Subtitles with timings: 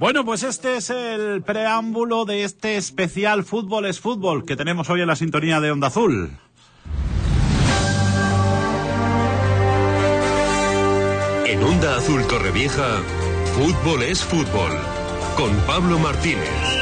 [0.00, 5.00] Bueno, pues este es el preámbulo de este especial Fútbol es Fútbol que tenemos hoy
[5.00, 6.30] en la sintonía de Onda Azul.
[11.46, 13.02] En Onda Azul Torrevieja,
[13.56, 14.78] Fútbol es Fútbol,
[15.36, 16.77] con Pablo Martínez.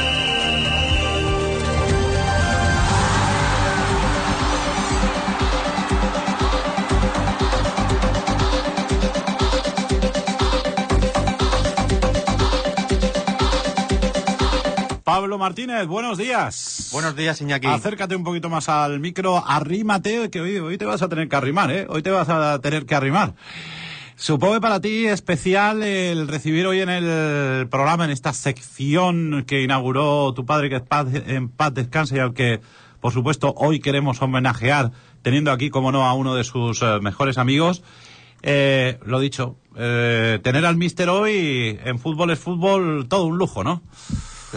[15.07, 16.89] Pablo Martínez, buenos días.
[16.91, 17.65] Buenos días, Iñaki.
[17.65, 21.35] Acércate un poquito más al micro, arrímate, que hoy, hoy te vas a tener que
[21.37, 21.87] arrimar, ¿eh?
[21.87, 23.33] Hoy te vas a tener que arrimar.
[24.17, 29.61] Supongo que para ti especial el recibir hoy en el programa, en esta sección que
[29.61, 30.83] inauguró tu padre, que
[31.33, 32.59] en paz descanse y al que,
[32.99, 37.37] por supuesto, hoy queremos homenajear, teniendo aquí, como no, a uno de sus eh, mejores
[37.37, 37.81] amigos.
[38.41, 43.63] Eh, lo dicho, eh, tener al mister hoy en fútbol es fútbol, todo un lujo,
[43.63, 43.81] ¿no?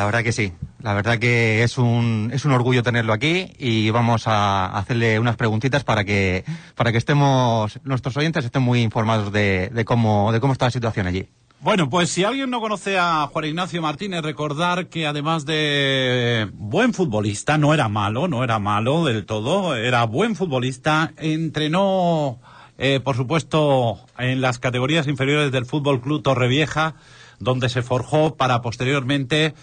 [0.01, 0.55] La verdad que sí.
[0.83, 5.37] La verdad que es un, es un orgullo tenerlo aquí y vamos a hacerle unas
[5.37, 6.43] preguntitas para que,
[6.75, 10.71] para que estemos, nuestros oyentes estén muy informados de, de cómo, de cómo está la
[10.71, 11.29] situación allí.
[11.61, 16.95] Bueno, pues si alguien no conoce a Juan Ignacio Martínez, recordar que además de buen
[16.95, 22.39] futbolista, no era malo, no era malo del todo, era buen futbolista, entrenó,
[22.79, 26.95] eh, por supuesto, en las categorías inferiores del Fútbol Club Torrevieja,
[27.41, 29.55] donde se forjó para posteriormente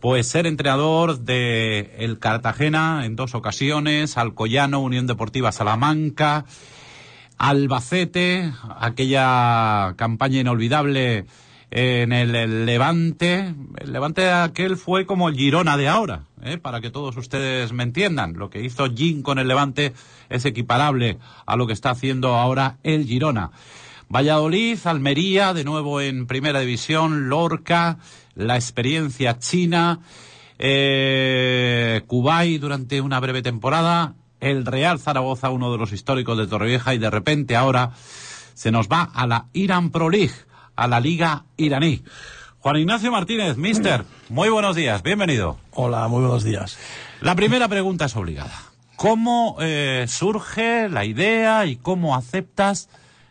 [0.00, 6.46] pues ser entrenador de el Cartagena en dos ocasiones, Alcoyano, Unión Deportiva Salamanca,
[7.36, 11.26] Albacete, aquella campaña inolvidable
[11.70, 13.54] en el, Levante.
[13.78, 16.58] El Levante aquel fue como el Girona de ahora, ¿eh?
[16.58, 18.34] para que todos ustedes me entiendan.
[18.34, 19.92] Lo que hizo Gin con el Levante
[20.28, 23.52] es equiparable a lo que está haciendo ahora el Girona.
[24.12, 27.98] Valladolid, Almería, de nuevo en Primera División, Lorca,
[28.34, 30.00] la experiencia china,
[30.58, 36.92] eh, Kuwait durante una breve temporada, el Real Zaragoza, uno de los históricos de Torrevieja,
[36.92, 37.92] y de repente ahora
[38.54, 40.34] se nos va a la Iran Pro League,
[40.74, 42.02] a la Liga iraní.
[42.58, 45.56] Juan Ignacio Martínez, mister, muy buenos días, bienvenido.
[45.70, 46.76] Hola, muy buenos días.
[47.20, 48.60] La primera pregunta es obligada.
[48.96, 52.88] ¿Cómo eh, surge la idea y cómo aceptas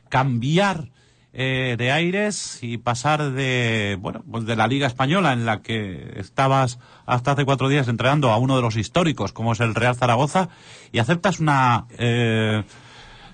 [0.09, 0.89] cambiar
[1.31, 6.13] eh, de aires y pasar de, bueno, pues de la Liga Española en la que
[6.17, 9.95] estabas hasta hace cuatro días entrenando a uno de los históricos como es el Real
[9.95, 10.49] Zaragoza
[10.91, 12.63] y aceptas una eh,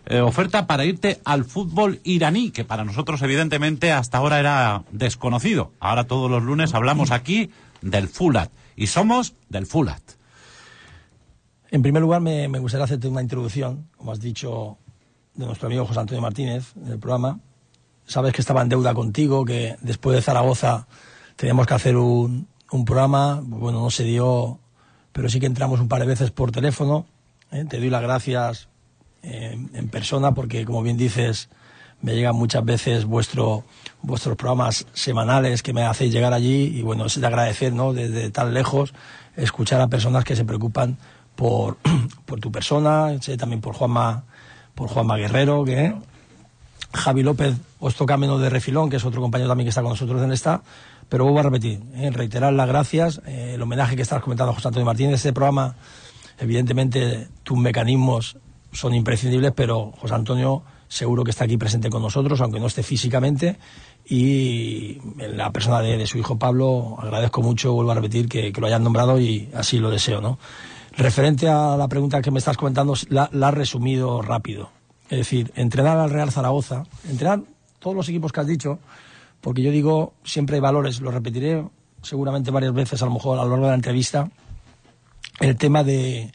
[0.07, 5.71] eh, oferta para irte al fútbol iraní, que para nosotros evidentemente hasta ahora era desconocido.
[5.79, 7.49] Ahora todos los lunes hablamos aquí
[7.81, 10.01] del Fulat y somos del Fulat.
[11.71, 14.77] En primer lugar, me, me gustaría hacerte una introducción, como has dicho,
[15.35, 17.39] de nuestro amigo José Antonio Martínez en el programa.
[18.05, 20.87] Sabes que estaba en deuda contigo, que después de Zaragoza
[21.35, 23.41] teníamos que hacer un, un programa.
[23.43, 24.59] Bueno, no se dio,
[25.11, 27.05] pero sí que entramos un par de veces por teléfono.
[27.51, 27.65] ¿eh?
[27.67, 28.69] Te doy las gracias
[29.23, 31.49] en persona porque, como bien dices,
[32.01, 33.63] me llegan muchas veces vuestro,
[34.03, 37.93] vuestros programas semanales que me hacéis llegar allí y bueno, es de agradecer, ¿no?
[37.93, 38.93] Desde tan lejos,
[39.35, 40.97] escuchar a personas que se preocupan
[41.35, 41.77] por,
[42.25, 44.23] por tu persona, también por Juanma
[44.75, 45.95] por Juanma Guerrero, que
[46.93, 49.91] Javi López os toca menos de refilón, que es otro compañero también que está con
[49.91, 50.61] nosotros en esta,
[51.09, 52.11] pero vuelvo a repetir, ¿eh?
[52.11, 55.75] reiterar las gracias, eh, el homenaje que estás comentando a José Antonio Martínez, este programa,
[56.39, 58.37] evidentemente tus mecanismos
[58.71, 62.83] son imprescindibles, pero José Antonio seguro que está aquí presente con nosotros, aunque no esté
[62.83, 63.57] físicamente,
[64.07, 68.67] y en la persona de, su hijo Pablo agradezco mucho, vuelvo a repetir, que, lo
[68.67, 70.37] hayan nombrado y así lo deseo, ¿no?
[70.97, 74.69] Referente a la pregunta que me estás comentando, la, la has resumido rápido.
[75.09, 77.41] Es decir, entrenar al Real Zaragoza, entrenar
[77.79, 78.79] todos los equipos que has dicho,
[79.41, 81.63] porque yo digo, siempre hay valores, lo repetiré
[82.01, 84.29] seguramente varias veces, a lo mejor a lo largo de la entrevista,
[85.39, 86.31] el tema de,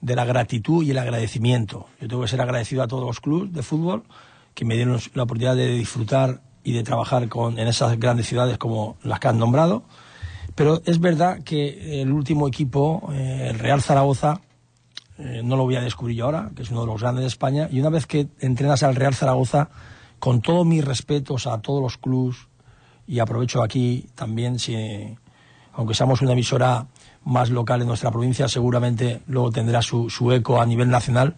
[0.00, 1.86] de la gratitud y el agradecimiento.
[2.00, 4.02] Yo tengo que ser agradecido a todos los clubes de fútbol
[4.54, 8.58] que me dieron la oportunidad de disfrutar y de trabajar con, en esas grandes ciudades
[8.58, 9.84] como las que han nombrado
[10.54, 14.40] pero es verdad que el último equipo, eh, el Real Zaragoza,
[15.18, 17.28] eh, no lo voy a descubrir yo ahora, que es uno de los grandes de
[17.28, 19.68] España, y una vez que entrenas al Real Zaragoza,
[20.18, 22.36] con todos mis respetos a todos los clubes,
[23.06, 24.76] y aprovecho aquí también, si,
[25.74, 26.86] aunque seamos una emisora
[27.24, 31.36] más local en nuestra provincia, seguramente luego tendrá su, su eco a nivel nacional.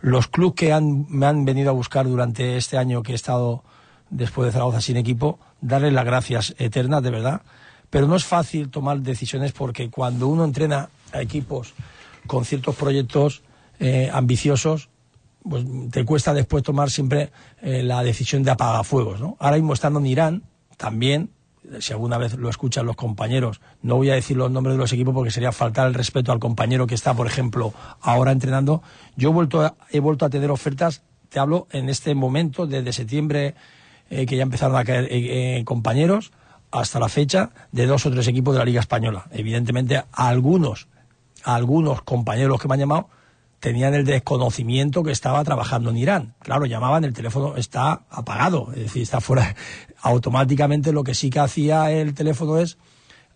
[0.00, 3.64] Los clubes que han, me han venido a buscar durante este año que he estado
[4.10, 7.42] después de Zaragoza sin equipo, darles las gracias eternas, de verdad,
[7.90, 11.74] pero no es fácil tomar decisiones porque cuando uno entrena a equipos
[12.26, 13.42] con ciertos proyectos
[13.80, 14.88] eh, ambiciosos,
[15.48, 17.30] pues te cuesta después tomar siempre
[17.62, 19.20] eh, la decisión de apagafuegos.
[19.20, 19.36] ¿no?
[19.38, 20.42] Ahora mismo estando en Irán,
[20.76, 21.30] también
[21.80, 24.92] si alguna vez lo escuchan los compañeros, no voy a decir los nombres de los
[24.92, 28.82] equipos porque sería faltar el respeto al compañero que está, por ejemplo, ahora entrenando.
[29.16, 32.92] Yo he vuelto a, he vuelto a tener ofertas, te hablo en este momento, desde
[32.92, 33.54] septiembre,
[34.10, 36.32] eh, que ya empezaron a caer eh, eh, compañeros,
[36.70, 39.26] hasta la fecha, de dos o tres equipos de la Liga Española.
[39.32, 40.88] Evidentemente, algunos,
[41.44, 43.08] algunos compañeros que me han llamado
[43.60, 46.34] tenían el desconocimiento que estaba trabajando en Irán.
[46.40, 49.56] Claro, llamaban, el teléfono está apagado, es decir, está fuera.
[50.02, 52.78] Automáticamente lo que sí que hacía el teléfono es,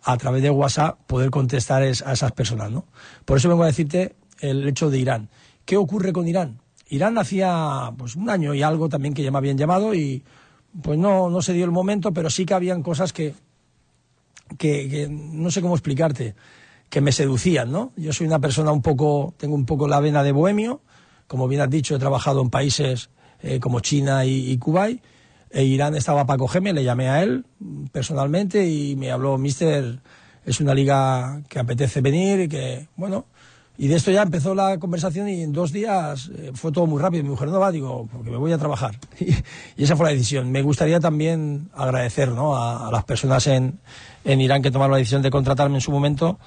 [0.02, 2.84] a través de WhatsApp, poder contestar a esas personas, ¿no?
[3.24, 5.28] Por eso vengo a decirte el hecho de Irán.
[5.64, 6.60] ¿Qué ocurre con Irán?
[6.88, 10.24] Irán hacía pues un año y algo también que me habían llamado y
[10.80, 13.34] pues no, no se dio el momento, pero sí que habían cosas que,
[14.58, 16.34] que, no sé cómo explicarte
[16.88, 17.92] que me seducían, ¿no?
[17.96, 20.80] Yo soy una persona un poco, tengo un poco la vena de bohemio,
[21.26, 23.10] como bien has dicho, he trabajado en países
[23.40, 25.02] eh, como China y, y Kuwait,
[25.50, 27.44] e Irán estaba para cogerme, le llamé a él
[27.92, 30.00] personalmente y me habló, mister,
[30.44, 33.26] es una liga que apetece venir y que, bueno,
[33.78, 37.00] y de esto ya empezó la conversación y en dos días eh, fue todo muy
[37.00, 37.22] rápido.
[37.22, 38.98] Mi mujer no va, digo, porque me voy a trabajar.
[39.18, 40.50] y esa fue la decisión.
[40.52, 42.56] Me gustaría también agradecer ¿no?
[42.56, 43.80] a, las personas en,
[44.24, 46.38] en Irán que tomaron la decisión de contratarme en su momento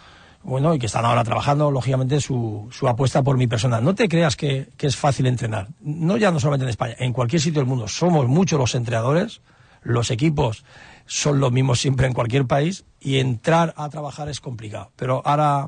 [0.46, 3.82] bueno, y que están ahora trabajando, lógicamente, su, su apuesta por mi persona.
[3.82, 5.70] No te creas que, que, es fácil entrenar.
[5.82, 7.88] No ya no solamente en España, en cualquier sitio del mundo.
[7.88, 9.42] Somos muchos los entrenadores,
[9.82, 10.64] los equipos
[11.08, 14.92] son los mismos siempre en cualquier país, y entrar a trabajar es complicado.
[14.96, 15.66] Pero ahora,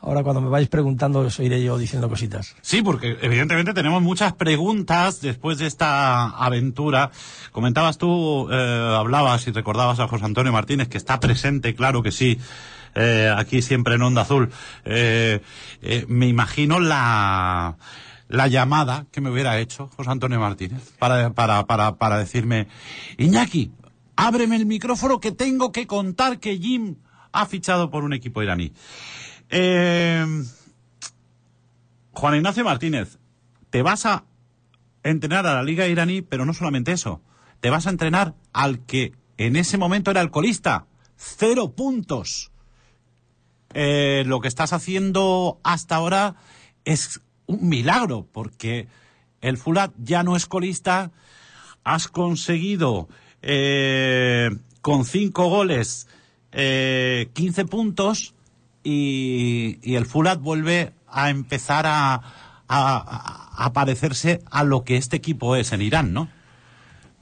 [0.00, 2.56] ahora cuando me vais preguntando, os iré yo diciendo cositas.
[2.62, 7.10] Sí, porque evidentemente tenemos muchas preguntas después de esta aventura.
[7.52, 12.12] Comentabas tú, eh, hablabas y recordabas a José Antonio Martínez, que está presente, claro que
[12.12, 12.38] sí
[12.94, 14.50] eh, aquí siempre en Onda Azul.
[14.84, 15.40] Eh,
[16.08, 17.76] me imagino la,
[18.28, 22.68] la llamada que me hubiera hecho José Antonio Martínez para, para, para, para decirme,
[23.16, 23.72] Iñaki,
[24.16, 26.96] ábreme el micrófono que tengo que contar que Jim
[27.32, 28.72] ha fichado por un equipo iraní.
[29.50, 30.24] Eh,
[32.12, 33.18] Juan Ignacio Martínez,
[33.70, 34.24] te vas a
[35.02, 37.22] entrenar a la liga iraní, pero no solamente eso,
[37.60, 40.86] te vas a entrenar al que en ese momento era el colista,
[41.16, 42.50] cero puntos.
[43.74, 46.36] Eh, lo que estás haciendo hasta ahora
[46.84, 48.88] es un milagro, porque
[49.40, 51.12] el Fulat ya no es colista,
[51.84, 53.08] has conseguido
[53.42, 54.50] eh,
[54.80, 56.08] con cinco goles
[56.50, 58.34] eh, 15 puntos
[58.82, 62.22] y, el Fulat vuelve a empezar a,
[62.68, 66.28] a, parecerse a lo que este equipo es en Irán, ¿no?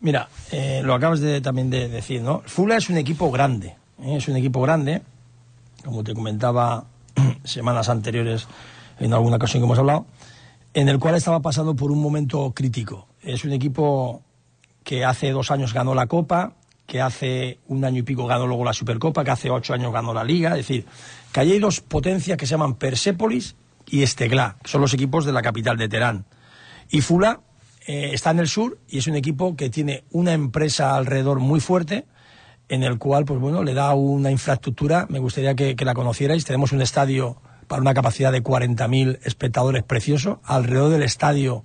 [0.00, 2.42] Mira, eh, lo acabas de, también de decir, ¿no?
[2.46, 4.16] Fulat es un equipo grande, ¿eh?
[4.16, 5.02] es un equipo grande
[5.86, 6.84] como te comentaba
[7.44, 8.46] semanas anteriores
[8.98, 10.06] en alguna ocasión que hemos hablado,
[10.74, 13.06] en el cual estaba pasando por un momento crítico.
[13.22, 14.22] Es un equipo
[14.84, 16.54] que hace dos años ganó la Copa,
[16.86, 20.14] que hace un año y pico ganó luego la Supercopa, que hace ocho años ganó
[20.14, 20.50] la Liga.
[20.50, 20.86] Es decir,
[21.32, 23.56] que hay dos potencias que se llaman Persépolis
[23.86, 26.24] y Estegla, que son los equipos de la capital de Teherán.
[26.90, 27.40] Y Fula
[27.86, 31.60] eh, está en el sur y es un equipo que tiene una empresa alrededor muy
[31.60, 32.06] fuerte,
[32.68, 36.44] en el cual, pues bueno, le da una infraestructura, me gustaría que, que la conocierais,
[36.44, 41.64] tenemos un estadio para una capacidad de 40.000 espectadores precioso, alrededor del estadio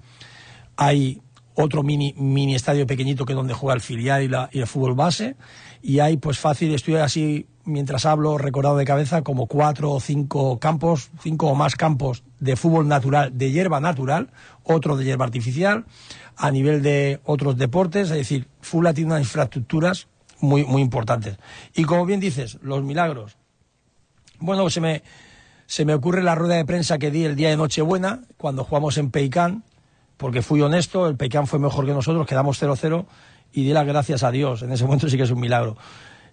[0.81, 1.21] hay
[1.55, 4.67] otro mini, mini estadio pequeñito que es donde juega el filial y, la, y el
[4.67, 5.35] fútbol base,
[5.81, 10.59] y hay pues fácil, estoy así mientras hablo recordado de cabeza como cuatro o cinco
[10.59, 14.29] campos, cinco o más campos de fútbol natural, de hierba natural,
[14.63, 15.85] otro de hierba artificial,
[16.37, 20.07] a nivel de otros deportes, es decir, Fula tiene unas infraestructuras
[20.39, 21.37] muy, muy importantes.
[21.75, 23.37] Y como bien dices, los milagros.
[24.39, 25.03] Bueno, se me,
[25.67, 28.97] se me ocurre la rueda de prensa que di el día de Nochebuena, cuando jugamos
[28.97, 29.63] en Peicán,
[30.21, 33.05] porque fui honesto, el Peicán fue mejor que nosotros, quedamos 0-0
[33.53, 34.61] y di las gracias a Dios.
[34.61, 35.75] En ese momento sí que es un milagro.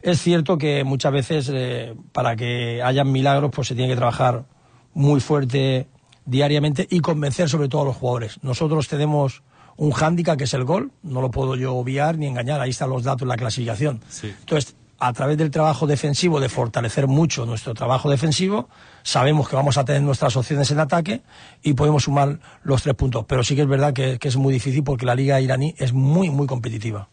[0.02, 4.44] Es cierto que muchas veces eh, para que hayan milagros pues se tiene que trabajar
[4.92, 5.88] muy fuerte
[6.26, 8.38] diariamente y convencer sobre todo a los jugadores.
[8.42, 9.42] Nosotros tenemos
[9.78, 12.90] un hándicap que es el gol, no lo puedo yo obviar ni engañar, ahí están
[12.90, 14.02] los datos en la clasificación.
[14.10, 14.34] Sí.
[14.38, 18.68] Entonces, a través del trabajo defensivo, de fortalecer mucho nuestro trabajo defensivo,
[19.08, 21.22] sabemos que vamos a tener nuestras opciones en ataque
[21.62, 23.24] y podemos sumar los tres puntos.
[23.26, 26.28] Pero sí que es verdad que, es muy difícil porque la liga iraní es muy,
[26.28, 27.08] muy competitiva.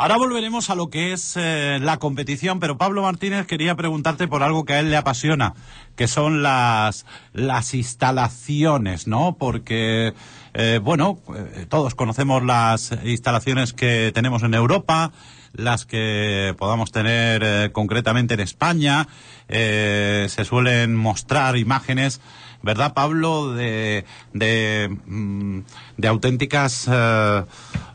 [0.00, 4.44] Ahora volveremos a lo que es eh, la competición, pero Pablo Martínez quería preguntarte por
[4.44, 5.54] algo que a él le apasiona,
[5.96, 9.34] que son las, las instalaciones, ¿no?
[9.36, 10.14] Porque,
[10.54, 15.10] eh, bueno, eh, todos conocemos las instalaciones que tenemos en Europa,
[15.52, 19.08] las que podamos tener eh, concretamente en España.
[19.48, 22.20] Eh, se suelen mostrar imágenes
[22.62, 23.52] ¿verdad, Pablo?
[23.52, 25.60] De, de, mm,
[26.06, 27.44] auténticas, eh,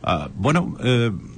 [0.03, 0.77] ah, bueno,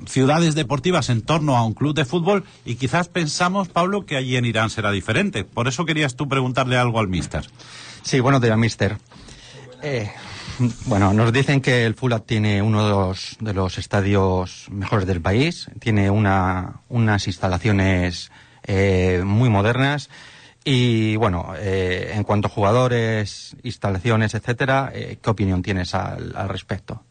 [0.05, 4.37] ciudades deportivas en torno a un club de fútbol y quizás pensamos, Pablo, que allí
[4.37, 5.43] en Irán será diferente.
[5.43, 7.45] Por eso querías tú preguntarle algo al mister.
[8.03, 8.97] Sí, buenos días, mister.
[10.85, 15.21] bueno, nos dicen que el Fulat tiene uno de los, de los estadios mejores del
[15.21, 18.31] país, tiene una, unas instalaciones
[18.63, 20.09] eh, muy modernas.
[20.67, 26.49] Y bueno, eh, en cuanto a jugadores, instalaciones, etcétera, eh, ¿qué opinión tienes al, al
[26.49, 27.03] respecto?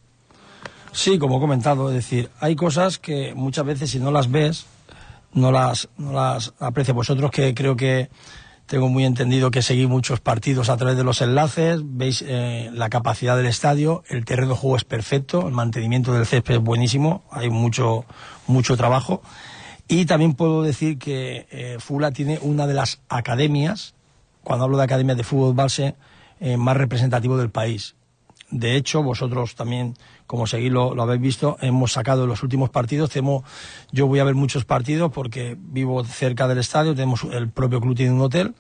[0.91, 4.67] Sí, como he comentado, es decir, hay cosas que muchas veces si no las ves,
[5.33, 8.09] no las, no las aprecia vosotros, que creo que
[8.67, 12.89] tengo muy entendido que seguí muchos partidos a través de los enlaces, veis eh, la
[12.89, 17.25] capacidad del estadio, el terreno de juego es perfecto, el mantenimiento del césped es buenísimo,
[17.31, 18.05] hay mucho,
[18.47, 19.23] mucho trabajo.
[19.87, 23.95] Y también puedo decir que eh, Fula tiene una de las academias,
[24.43, 25.95] cuando hablo de academias de fútbol base,
[26.41, 27.95] eh, más representativo del país.
[28.55, 29.95] De hecho, vosotros también,
[30.29, 33.11] como seguís lo, habéis visto, hemos sacado los últimos partidos.
[33.11, 33.43] Tenemos,
[33.91, 37.97] yo voy a ver muchos partidos porque vivo cerca del estadio, tenemos el propio club
[37.97, 38.55] tiene un hotel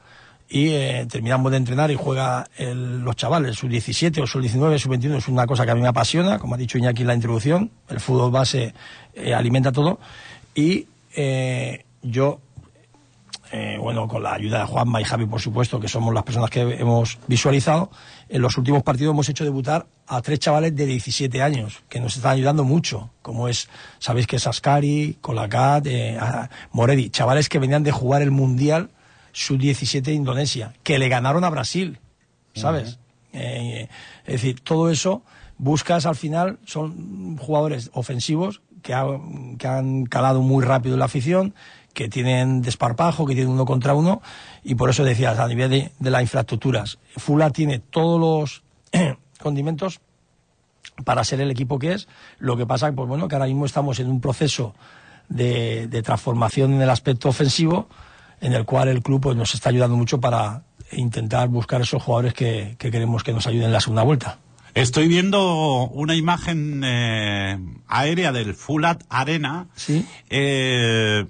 [0.49, 4.81] y eh, terminamos de entrenar y juega el, los chavales, sus 17 o sus 19,
[4.81, 7.07] sus 21, es una cosa que a mí me apasiona, como ha dicho Iñaki en
[7.07, 8.75] la introducción, el fútbol base
[9.15, 10.01] eh, alimenta todo
[10.57, 12.41] y eh, yo
[13.57, 16.51] eh, bueno, con la ayuda de Juanma y Javi, por supuesto, que somos las personas
[16.51, 17.89] que hemos visualizado,
[18.29, 22.17] en los últimos partidos hemos hecho debutar a tres chavales de 17 años, que nos
[22.17, 23.69] están ayudando mucho, como es,
[24.01, 26.19] sabéis que es Ascari, Colacat, eh,
[26.73, 28.91] Moredi, chavales que venían de jugar el Mundial
[29.33, 32.01] Sub-17 Indonesia, que le ganaron a Brasil,
[32.57, 32.99] ¿sabes?
[33.33, 33.41] Uh -huh.
[33.41, 33.89] eh,
[34.27, 35.23] es decir, todo eso
[35.59, 39.05] buscas al final, son jugadores ofensivos que, ha,
[39.59, 41.55] que han calado muy rápido en la afición,
[41.95, 44.21] que tienen desparpajo, que tienen uno contra uno,
[44.63, 48.63] y por eso decías, a nivel de, de las infraestructuras, Fula tiene todos los
[49.41, 50.01] condimentos
[51.05, 52.09] para ser el equipo que es.
[52.39, 54.75] Lo que pasa, pues bueno, que ahora mismo estamos en un proceso
[55.29, 57.89] de, de transformación en el aspecto ofensivo,
[58.41, 62.35] en el cual el club pues, nos está ayudando mucho para intentar buscar esos jugadores
[62.35, 64.39] que, que queremos que nos ayuden en la segunda vuelta.
[64.75, 69.69] Estoy viendo una imagen eh, aérea del Fulat Arena.
[69.77, 70.05] Sí.
[70.29, 71.27] Eh,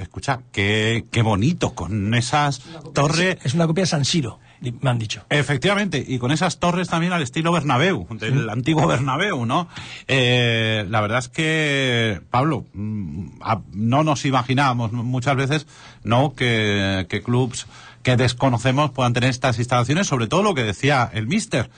[0.00, 3.38] escucha, qué, qué bonito, con esas torres.
[3.42, 4.38] Es una copia de San Siro,
[4.80, 5.24] me han dicho.
[5.28, 8.46] Efectivamente, y con esas torres también al estilo Bernabéu, del sí.
[8.48, 9.66] antiguo Bernabéu, ¿no?
[10.06, 15.66] Eh, la verdad es que, Pablo, no nos imaginábamos muchas veces,
[16.04, 16.34] ¿no?
[16.34, 17.66] Que, que clubs
[18.04, 21.70] que desconocemos puedan tener estas instalaciones, sobre todo lo que decía el Mister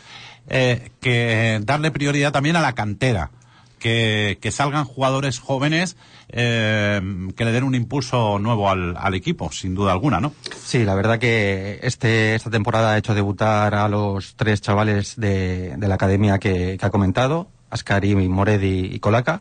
[0.49, 3.31] eh, que darle prioridad también a la cantera.
[3.79, 5.97] Que, que salgan jugadores jóvenes
[6.29, 7.01] eh,
[7.37, 10.33] que le den un impulso nuevo al, al, equipo, sin duda alguna, ¿no?
[10.57, 15.77] Sí, la verdad que este, esta temporada ha hecho debutar a los tres chavales de,
[15.77, 19.41] de la academia que, ha comentado, Ascari, Moredi y Colaca.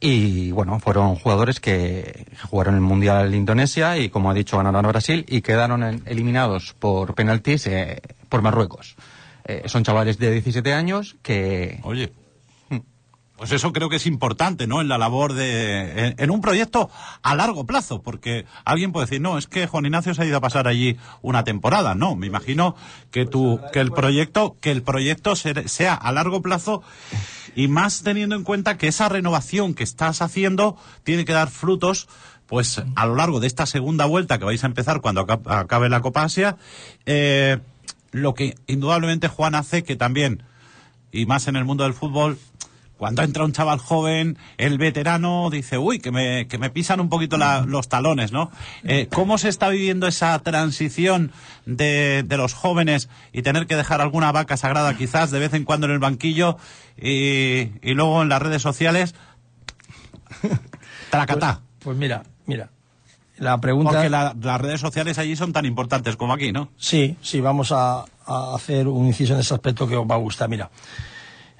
[0.00, 4.84] Y bueno, fueron jugadores que jugaron el Mundial de Indonesia y, como ha dicho, ganaron
[4.86, 8.96] a Brasil y quedaron eliminados por penaltis eh, por Marruecos.
[9.44, 11.80] Eh, son chavales de 17 años que...
[11.82, 12.12] Oye.
[13.42, 14.80] Pues eso creo que es importante, ¿no?
[14.80, 16.14] En la labor de.
[16.16, 16.90] En, un proyecto
[17.22, 20.36] a largo plazo, porque alguien puede decir, no, es que Juan Ignacio se ha ido
[20.36, 21.96] a pasar allí una temporada.
[21.96, 22.76] No, me imagino
[23.10, 26.84] que tu, que el proyecto, que el proyecto sea a largo plazo
[27.56, 32.06] y más teniendo en cuenta que esa renovación que estás haciendo tiene que dar frutos
[32.46, 36.00] pues a lo largo de esta segunda vuelta que vais a empezar cuando acabe la
[36.00, 36.58] Copa Asia.
[37.06, 37.58] Eh,
[38.12, 40.44] lo que indudablemente Juan hace que también,
[41.10, 42.38] y más en el mundo del fútbol,
[43.02, 47.08] cuando entra un chaval joven, el veterano dice, uy, que me, que me pisan un
[47.08, 48.52] poquito la, los talones, ¿no?
[48.84, 51.32] Eh, ¿Cómo se está viviendo esa transición
[51.66, 55.64] de, de, los jóvenes y tener que dejar alguna vaca sagrada quizás de vez en
[55.64, 56.58] cuando en el banquillo
[56.96, 59.16] y, y luego en las redes sociales?
[61.10, 61.62] Tracatá.
[61.62, 62.70] Pues, pues mira, mira,
[63.42, 63.92] la pregunta...
[63.92, 66.68] Porque la, las redes sociales allí son tan importantes como aquí, ¿no?
[66.76, 70.18] Sí, sí, vamos a, a, hacer un inciso en ese aspecto que os va a
[70.18, 70.48] gustar.
[70.48, 70.70] Mira,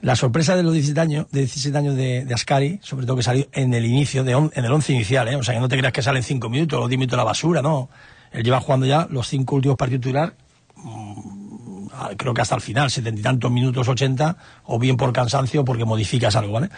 [0.01, 3.25] la sorpresa de los 17 años de, 17 años de, de Ascari, sobre todo que
[3.25, 5.35] salió en el inicio, de on, en el 11 inicial, ¿eh?
[5.35, 7.63] o sea, que no te creas que salen 5 minutos o 10 minutos la basura,
[7.63, 7.89] no.
[8.31, 10.37] Él lleva jugando ya los 5 últimos partidos titular,
[10.77, 11.87] mmm,
[12.17, 14.37] creo que hasta el final, setenta y tantos minutos, 80,
[14.67, 16.71] o bien por cansancio o porque modificas algo, ¿vale?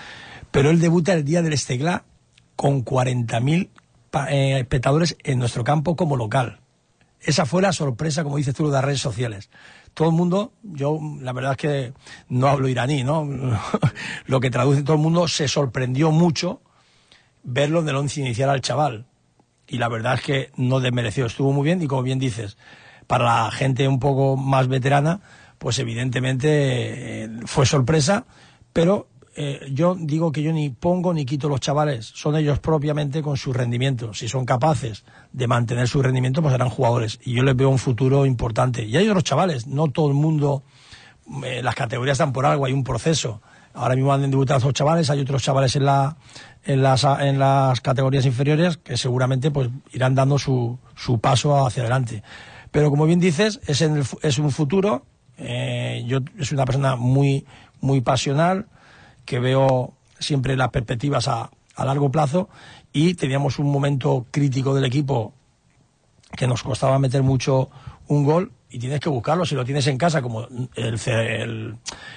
[0.51, 2.05] Pero él debuta el día del Estegla
[2.57, 3.69] con 40.000
[4.31, 6.61] eh, espectadores en nuestro campo como local.
[7.21, 9.49] Esa fue la sorpresa, como dices tú, de las redes sociales.
[9.95, 11.93] Todo el mundo, yo la verdad es que
[12.29, 13.27] no hablo iraní, ¿no?
[14.27, 16.61] Lo que traduce todo el mundo se sorprendió mucho
[17.43, 19.07] verlo en el once inicial al chaval.
[19.67, 22.59] Y la verdad es que no desmereció, estuvo muy bien y como bien dices,
[23.07, 25.21] para la gente un poco más veterana,
[25.59, 28.27] pues evidentemente eh, fue sorpresa,
[28.75, 33.23] pero eh, yo digo que yo ni pongo ni quito los chavales, son ellos propiamente
[33.23, 34.15] con su rendimiento.
[34.15, 37.19] Si son capaces de mantener su rendimiento, pues serán jugadores.
[37.25, 38.85] Y yo les veo un futuro importante.
[38.85, 40.63] Y hay otros chavales, no todo el mundo,
[41.45, 43.43] eh, las categorías están por algo, hay un proceso.
[43.73, 46.17] Ahora mismo han debutado dos chavales, hay otros chavales en, la,
[46.65, 51.83] en, las, en las categorías inferiores que seguramente pues irán dando su, su paso hacia
[51.83, 52.23] adelante.
[52.71, 55.07] Pero como bien dices, es, en el, es un futuro.
[55.39, 57.47] Eh, yo soy una persona muy,
[57.81, 58.67] muy pasional,
[59.25, 62.49] que veo siempre las perspectivas a, a largo plazo
[62.93, 65.35] y teníamos un momento crítico del equipo
[66.37, 67.71] que nos costaba meter mucho
[68.09, 69.47] un gol y tienes que buscarlo.
[69.47, 71.77] Si lo tienes en casa, como el,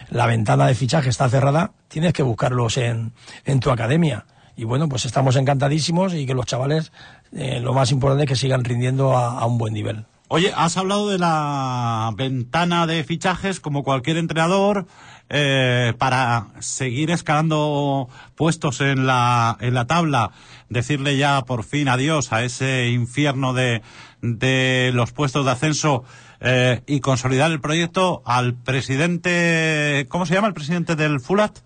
[0.10, 3.14] la ventana de fichaje está cerrada, tienes que buscarlos en,
[3.46, 4.26] en tu academia.
[4.56, 6.92] Y bueno, pues estamos encantadísimos y que los chavales,
[7.32, 10.06] eh, lo más importante es que sigan rindiendo a un buen nivel.
[10.30, 14.86] Oye, has hablado de la ventana de fichajes como cualquier entrenador
[15.30, 20.32] eh, para seguir escalando puestos en la, en la tabla,
[20.70, 23.82] decirle ya por fin adiós a ese infierno de,
[24.22, 26.04] de los puestos de ascenso
[26.40, 31.60] eh, y consolidar el proyecto al presidente, ¿cómo se llama el presidente del Fulat?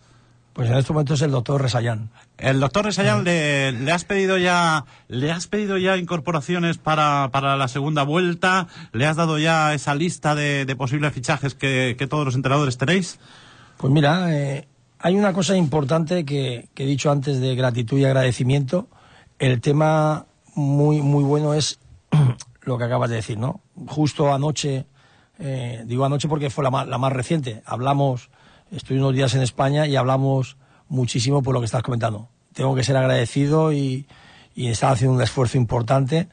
[0.54, 2.10] Pues en este momento es el doctor Resayán.
[2.38, 7.56] El doctor Resayán, le, le, has pedido ya, le has pedido ya incorporaciones para, para
[7.56, 12.08] la segunda vuelta, le has dado ya esa lista de, de posibles fichajes que, que,
[12.08, 13.20] todos los entrenadores tenéis.
[13.82, 14.68] Pues mira, eh,
[15.00, 18.88] hay una cosa importante que, que, he dicho antes de gratitud y agradecimiento.
[19.40, 21.80] El tema muy, muy bueno es
[22.62, 23.62] lo que acabas de decir, ¿no?
[23.88, 24.86] Justo anoche,
[25.40, 28.30] eh, digo anoche porque fue la más, la más reciente, hablamos
[28.72, 30.58] estoy unos días en España y hablamos
[30.88, 32.30] muchísimo por lo que estás comentando.
[32.54, 34.06] Tengo que ser agradecido y,
[34.54, 36.28] y están haciendo un esfuerzo importante.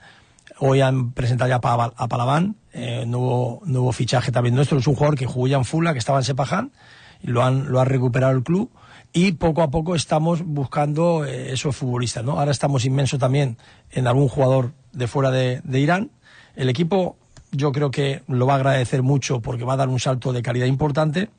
[0.59, 4.77] Hoy han presentado ya a Palaván, eh, nuevo, nuevo fichaje también nuestro.
[4.77, 6.73] Es un jugador que jugó ya en Fula, que estaba en Sepaján,
[7.23, 8.71] lo han, lo ha recuperado el club.
[9.13, 12.39] Y poco a poco estamos buscando eh, esos futbolistas, ¿no?
[12.39, 13.57] Ahora estamos inmenso también
[13.91, 16.11] en algún jugador de fuera de, de Irán.
[16.55, 17.17] El equipo
[17.51, 20.43] yo creo que lo va a agradecer mucho porque va a dar un salto de
[20.43, 21.31] calidad importante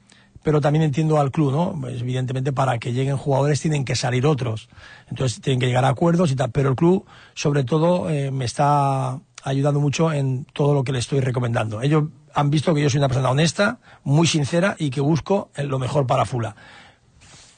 [0.43, 1.77] pero también entiendo al club, ¿no?
[1.79, 4.69] Pues evidentemente para que lleguen jugadores tienen que salir otros,
[5.09, 8.45] entonces tienen que llegar a acuerdos y tal, pero el club sobre todo eh, me
[8.45, 11.81] está ayudando mucho en todo lo que le estoy recomendando.
[11.81, 15.79] Ellos han visto que yo soy una persona honesta, muy sincera y que busco lo
[15.79, 16.55] mejor para Fula.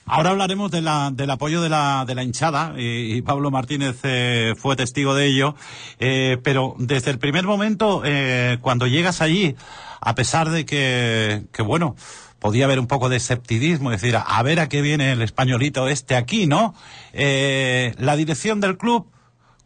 [0.05, 3.99] Ahora hablaremos de la, del apoyo de la, de la hinchada y, y Pablo Martínez
[4.03, 5.55] eh, fue testigo de ello,
[5.99, 9.55] eh, pero desde el primer momento, eh, cuando llegas allí,
[10.01, 11.95] a pesar de que, que bueno,
[12.41, 16.15] podía haber un poco de escepticismo, decir, a ver a qué viene el españolito este
[16.15, 16.73] aquí, ¿no?
[17.13, 19.07] Eh, la dirección del club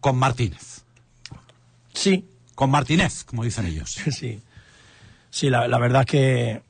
[0.02, 0.84] con Martínez.
[1.94, 2.26] Sí.
[2.54, 3.98] Con Martínez, como dicen ellos.
[4.12, 4.42] Sí.
[5.36, 6.62] Sí, la, verdad es que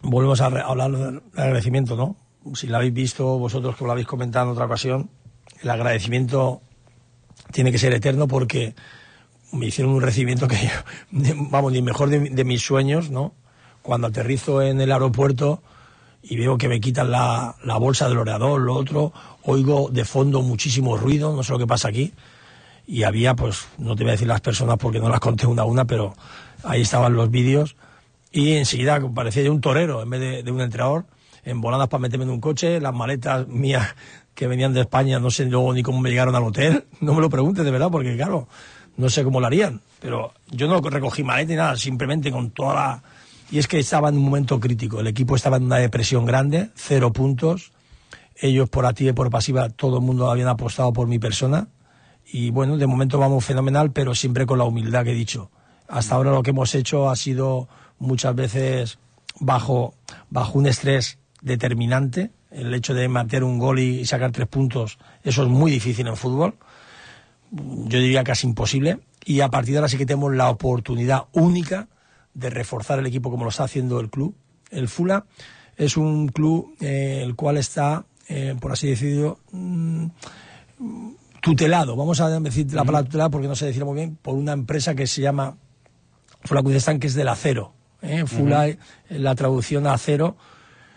[0.00, 2.16] volvemos a hablar del agradecimiento, ¿no?
[2.54, 5.10] Si lo habéis visto vosotros, que lo habéis comentado en otra ocasión,
[5.60, 6.62] el agradecimiento
[7.52, 8.74] tiene que ser eterno porque
[9.52, 10.56] me hicieron un recibimiento que,
[11.50, 13.34] vamos, ni mejor de, de mis sueños, ¿no?
[13.82, 15.62] cuando aterrizo en el aeropuerto
[16.22, 19.12] y veo que me quitan la, la, bolsa del oreador, lo otro,
[19.42, 22.14] oigo de fondo muchísimo ruido, no sé lo que pasa aquí,
[22.86, 25.60] y había, pues, no te voy a decir las personas porque no las conté una
[25.60, 26.14] a una, pero
[26.64, 27.76] ahí estaban los vídeos,
[28.32, 31.06] y enseguida parecía yo un torero en vez de, un entrenador,
[31.44, 33.94] en voladas para meterme en un coche, las maletas mías
[34.34, 37.20] que venían de España, no sé luego ni cómo me llegaron al hotel, no me
[37.20, 38.48] lo preguntes de verdad, porque claro,
[38.96, 42.74] no sé cómo lo harían, pero yo no recogí maleta ni nada, simplemente con toda
[42.74, 43.02] la
[43.50, 45.00] y es que estaba en un momento crítico.
[45.00, 47.72] El equipo estaba en una depresión grande, cero puntos.
[48.34, 51.68] Ellos por activa y por pasiva, todo el mundo habían apostado por mi persona.
[52.26, 55.50] Y bueno, de momento vamos fenomenal, pero siempre con la humildad que he dicho.
[55.88, 57.68] Hasta ahora lo que hemos hecho ha sido
[57.98, 58.98] muchas veces
[59.40, 59.94] bajo,
[60.30, 62.30] bajo un estrés determinante.
[62.50, 66.16] El hecho de meter un gol y sacar tres puntos, eso es muy difícil en
[66.16, 66.54] fútbol.
[67.50, 69.00] Yo diría casi imposible.
[69.24, 71.88] Y a partir de ahora sí que tenemos la oportunidad única
[72.34, 74.34] de reforzar el equipo como lo está haciendo el club.
[74.70, 75.26] El Fula
[75.76, 80.06] es un club eh, el cual está, eh, por así decirlo, mm,
[81.40, 84.52] tutelado, vamos a decir la palabra tutelado porque no sé decirlo muy bien, por una
[84.52, 85.56] empresa que se llama
[86.44, 87.72] Fula Kuzestan, que es del acero.
[88.02, 88.24] ¿eh?
[88.26, 88.78] Fula, uh -huh.
[89.10, 90.36] la traducción a acero,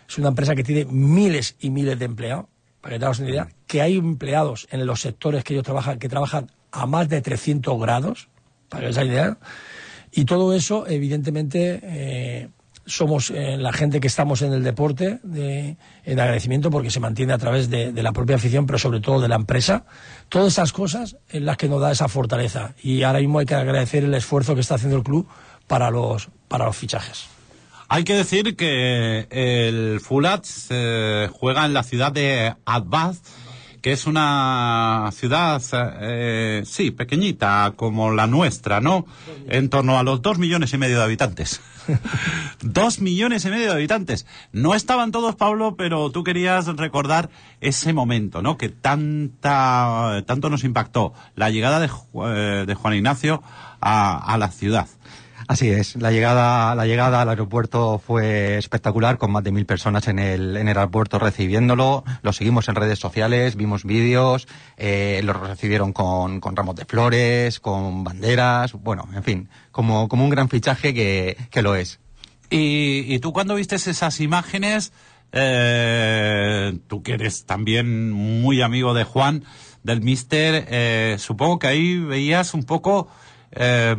[0.07, 2.45] es una empresa que tiene miles y miles de empleados,
[2.81, 5.99] para que te hagas una idea, que hay empleados en los sectores que ellos trabajan,
[5.99, 8.29] que trabajan a más de 300 grados,
[8.69, 9.37] para que hagas idea,
[10.11, 12.49] y todo eso, evidentemente, eh,
[12.89, 17.33] somos eh, la gente que estamos en el deporte de, en agradecimiento porque se mantiene
[17.33, 19.85] a través de, la propia afición, pero sobre todo de la empresa.
[20.27, 22.73] Todas esas cosas en las que nos da esa fortaleza.
[22.81, 25.27] Y ahora mismo hay que agradecer el esfuerzo que está haciendo el club
[25.67, 27.27] para los, para los fichajes.
[27.87, 33.21] Hay que decir que el Fulat se juega en la ciudad de Adbaz,
[33.81, 35.61] que es una ciudad,
[36.01, 39.05] eh, sí, pequeñita, como la nuestra, ¿no?
[39.47, 41.61] En torno a los dos millones y medio de habitantes.
[42.61, 44.25] dos millones y medio de habitantes.
[44.51, 47.29] No estaban todos, Pablo, pero tú querías recordar
[47.61, 48.57] ese momento, ¿no?
[48.57, 51.89] Que tanta, tanto nos impactó la llegada de,
[52.25, 53.41] eh, de Juan Ignacio
[53.79, 54.87] a, a la ciudad.
[55.49, 60.07] Así es, la llegada, la llegada al aeropuerto fue espectacular, con más de mil personas
[60.07, 62.03] en el, en el aeropuerto recibiéndolo.
[62.21, 67.59] Lo seguimos en redes sociales, vimos vídeos, eh, lo recibieron con, con ramos de flores,
[67.59, 71.99] con banderas, bueno, en fin, como, como un gran fichaje que, que lo es.
[72.51, 74.93] Y, y tú cuando viste esas imágenes,
[75.31, 79.43] eh, tú que eres también muy amigo de Juan,
[79.81, 83.07] del Mister, eh, supongo que ahí veías un poco
[83.51, 83.95] eh,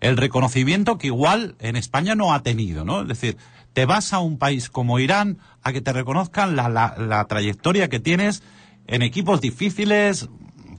[0.00, 3.02] el reconocimiento que igual en España no ha tenido, ¿no?
[3.02, 3.36] Es decir,
[3.72, 7.88] te vas a un país como Irán a que te reconozcan la, la, la trayectoria
[7.88, 8.42] que tienes
[8.86, 10.28] en equipos difíciles,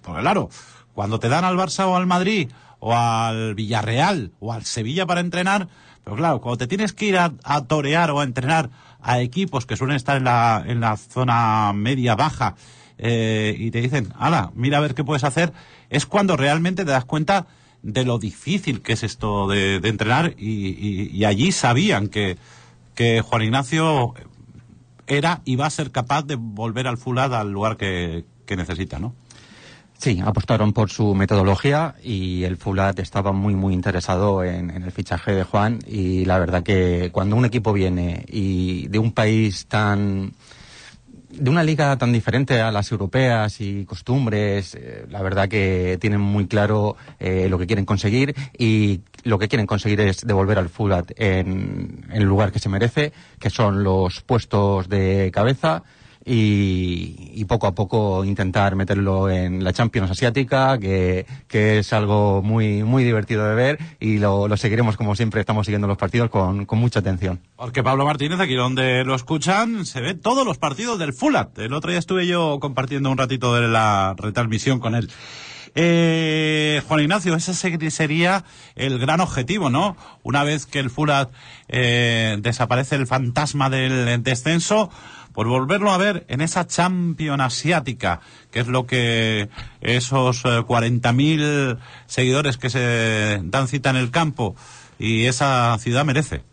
[0.01, 0.49] porque claro,
[0.93, 5.21] cuando te dan al Barça o al Madrid o al Villarreal o al Sevilla para
[5.21, 5.69] entrenar,
[6.03, 9.65] pero claro, cuando te tienes que ir a, a torear o a entrenar a equipos
[9.65, 12.55] que suelen estar en la, en la zona media baja
[12.97, 15.53] eh, y te dicen, ala, mira a ver qué puedes hacer,
[15.89, 17.47] es cuando realmente te das cuenta
[17.83, 22.37] de lo difícil que es esto de, de entrenar y, allí sabían que,
[22.95, 24.13] que Juan Ignacio
[25.07, 28.99] era y va a ser capaz de volver al Fulad al lugar que, que necesita,
[28.99, 29.13] ¿no?
[29.97, 34.91] Sí, apostaron por su metodología y el Fulat estaba muy, muy interesado en, en, el
[34.91, 39.67] fichaje de Juan y la verdad que cuando un equipo viene y de un país
[39.67, 40.33] tan
[41.33, 46.21] de una liga tan diferente a las europeas y costumbres, eh, la verdad que tienen
[46.21, 50.69] muy claro eh, lo que quieren conseguir y lo que quieren conseguir es devolver al
[51.15, 55.83] en, en el lugar que se merece, que son los puestos de cabeza
[56.25, 62.41] y, y, poco a poco intentar meterlo en la Champions Asiática, que, que es algo
[62.43, 66.29] muy, muy divertido de ver y lo, lo, seguiremos como siempre estamos siguiendo los partidos
[66.29, 67.39] con, con, mucha atención.
[67.55, 71.57] Porque Pablo Martínez, aquí donde lo escuchan, se ve todos los partidos del Fulat.
[71.57, 75.09] El otro día estuve yo compartiendo un ratito de la retransmisión con él.
[75.73, 77.53] Eh, Juan Ignacio, ese
[77.91, 78.43] sería
[78.75, 79.95] el gran objetivo, ¿no?
[80.23, 81.31] Una vez que el Fulat
[81.69, 84.89] eh, desaparece el fantasma del descenso,
[85.33, 89.49] por volverlo a ver en esa Champion asiática, que es lo que
[89.81, 94.55] esos 40.000 eh, seguidores que se dan cita en el campo
[94.99, 96.43] y esa ciudad merece.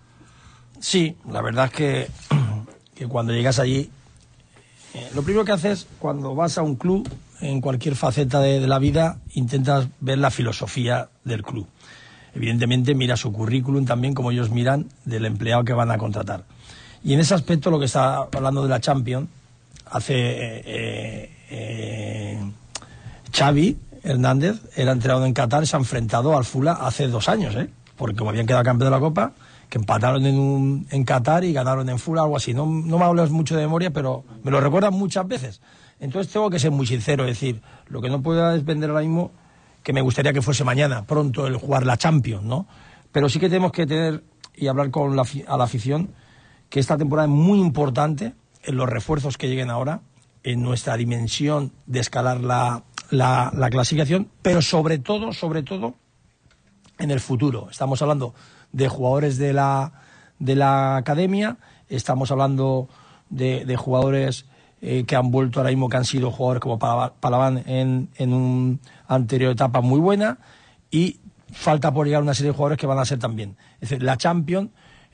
[0.81, 2.09] Sí, la verdad es que,
[2.95, 3.91] que cuando llegas allí,
[4.95, 7.09] eh, lo primero que haces cuando vas a un club,
[7.41, 11.69] en cualquier faceta de, de la vida, intentas ver la filosofía del club.
[12.35, 16.45] Evidentemente mira su currículum también, como ellos miran, del empleado que van a contratar.
[17.05, 19.29] Y en ese aspecto, lo que está hablando de la Champions,
[19.87, 22.53] hace eh, eh,
[23.33, 27.69] Xavi Hernández, era entrenado en Qatar, se ha enfrentado al Fula hace dos años, ¿eh?
[27.97, 29.33] porque como habían quedado campeón de la Copa,
[29.69, 32.55] que empataron en, un, en Qatar y ganaron en Fula, algo así.
[32.55, 35.61] No, no me hablas mucho de memoria, pero me lo recuerdan muchas veces.
[36.01, 39.03] Entonces tengo que ser muy sincero, es decir, lo que no puedo es vender ahora
[39.03, 39.33] mismo,
[39.83, 42.67] que me gustaría que fuese mañana, pronto, el jugar la Champions, ¿no?
[43.11, 44.23] Pero sí que tenemos que tener
[44.55, 46.11] y hablar con la, a la afición
[46.69, 50.03] que esta temporada es muy importante en los refuerzos que lleguen ahora,
[50.43, 55.95] en nuestra dimensión de escalar la, la, la, clasificación, pero sobre todo, sobre todo,
[56.99, 57.69] en el futuro.
[57.71, 58.35] Estamos hablando
[58.73, 59.93] de jugadores de la,
[60.39, 62.89] de la academia, estamos hablando
[63.31, 64.47] de, de jugadores
[64.81, 68.79] eh, que han vuelto ahora mismo, que han sido jugadores como Palaván en, en una
[69.07, 70.39] anterior etapa muy buena,
[70.91, 71.21] y
[71.53, 73.57] falta por llegar una serie de jugadores que van a ser también.
[73.81, 74.71] Es decir, la Champions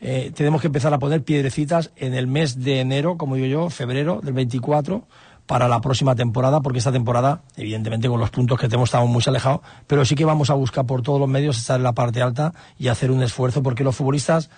[0.07, 3.71] eh, tenemos que empezar a poner piedrecitas en el mes de enero, como digo yo,
[3.71, 5.03] febrero del 24,
[5.47, 9.23] para la próxima temporada, porque esta temporada, evidentemente con los puntos que tenemos estamos muy
[9.27, 12.21] alejados, pero sí que vamos a buscar por todos los medios estar en la parte
[12.21, 14.51] alta y hacer un esfuerzo, porque los futbolistas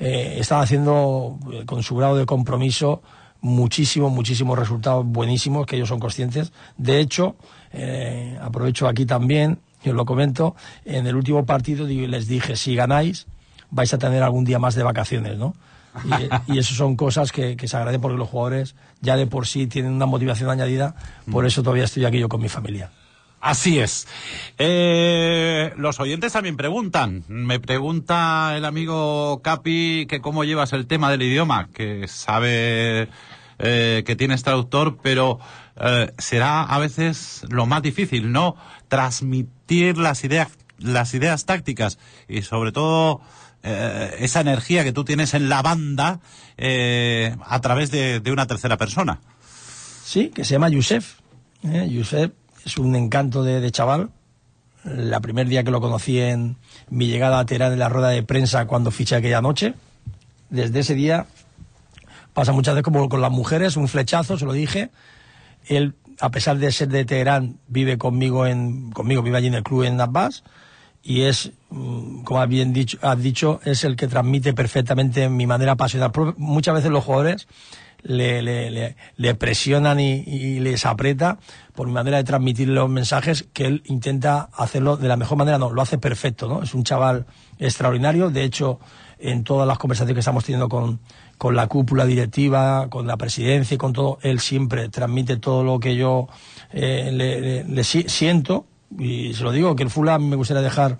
[0.00, 3.00] eh, están haciendo eh, con su grado de compromiso
[3.42, 6.52] muchísimos, muchísimos resultados buenísimos, que ellos son conscientes.
[6.76, 7.36] De hecho,
[8.42, 13.28] aprovecho aquí también, yo lo comento, en el último partido les dije, si ganáis,
[13.70, 15.54] vais a tener algún día más de vacaciones, ¿no?
[16.46, 19.66] Y, y eso son cosas que, se agradecen porque los jugadores ya de por sí
[19.66, 20.94] tienen una motivación añadida,
[21.30, 22.90] por eso todavía estoy aquí yo con mi familia.
[23.40, 24.06] Así es.
[24.58, 27.24] Eh, los oyentes también preguntan.
[27.26, 33.08] Me pregunta el amigo Capi que cómo llevas el tema del idioma, que sabe
[33.58, 35.38] eh, que tienes traductor, pero
[35.80, 38.56] eh, será a veces lo más difícil, ¿no?
[38.88, 43.22] Transmitir las ideas, las ideas tácticas y sobre todo
[43.62, 46.20] eh, esa energía que tú tienes en la banda
[46.56, 49.20] eh, a través de, una tercera persona.
[50.04, 51.18] Sí, que se llama Yusef.
[51.64, 51.88] ¿eh?
[51.90, 52.32] Yusef
[52.64, 54.10] es un encanto de, de chaval.
[54.84, 56.56] La primer día que lo conocí en
[56.88, 59.74] mi llegada a Teherán en la rueda de prensa cuando fiché aquella noche,
[60.48, 61.26] desde ese día
[62.32, 64.90] pasa muchas veces como con las mujeres, un flechazo, se lo dije.
[65.66, 69.62] Él, a pesar de ser de Teherán, vive conmigo, en, conmigo vive allí en el
[69.62, 70.44] club en Abbas
[71.02, 75.72] y es, mm, como bien dicho, has dicho, es el que transmite perfectamente mi manera
[75.72, 76.12] apasionada.
[76.36, 77.48] Muchas veces los jugadores
[78.02, 81.38] le, le, presionan y, y, les aprieta
[81.74, 85.58] por mi manera de transmitir los mensajes que él intenta hacerlo de la mejor manera,
[85.58, 86.62] no, lo hace perfecto, ¿no?
[86.62, 87.26] Es un chaval
[87.58, 88.80] extraordinario, de hecho,
[89.18, 91.00] en todas las conversaciones que estamos teniendo con,
[91.38, 95.78] con la cúpula directiva, con la presidencia y con todo, él siempre transmite todo lo
[95.78, 96.28] que yo
[96.72, 98.66] eh, le, siento
[98.98, 100.98] y se lo digo, que el Fula me gustaría dejar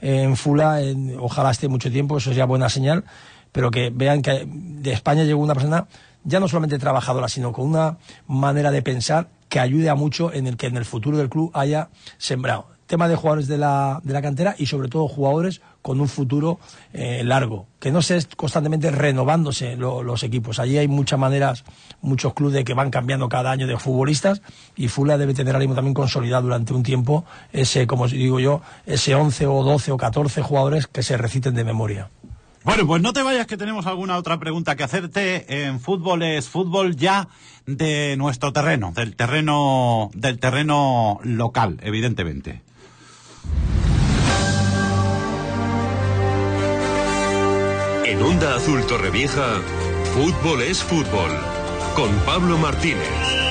[0.00, 3.04] en Fula, en, ojalá esté mucho tiempo, eso sería buena señal,
[3.52, 5.86] pero que vean que de España llegó una persona
[6.24, 10.46] ya no solamente trabajadora, sino con una manera de pensar que ayude a mucho en
[10.46, 12.73] el que en el futuro del club haya sembrado.
[12.86, 16.58] Tema de jugadores de la, de la cantera y sobre todo jugadores con un futuro
[16.92, 20.58] eh, largo, que no se constantemente renovándose lo, los equipos.
[20.58, 21.64] Allí hay muchas maneras,
[22.00, 24.42] muchos clubes que van cambiando cada año de futbolistas
[24.76, 29.14] y Fula debe tener mismo también consolidado durante un tiempo ese, como digo yo, ese
[29.14, 32.10] 11 o 12 o 14 jugadores que se reciten de memoria.
[32.64, 35.66] Bueno, pues no te vayas que tenemos alguna otra pregunta que hacerte.
[35.66, 37.28] En fútbol es fútbol ya
[37.66, 42.62] de nuestro terreno, del terreno, del terreno local, evidentemente.
[48.24, 49.60] Onda Azul Torrevieja,
[50.14, 51.30] fútbol es fútbol,
[51.94, 53.43] con Pablo Martínez.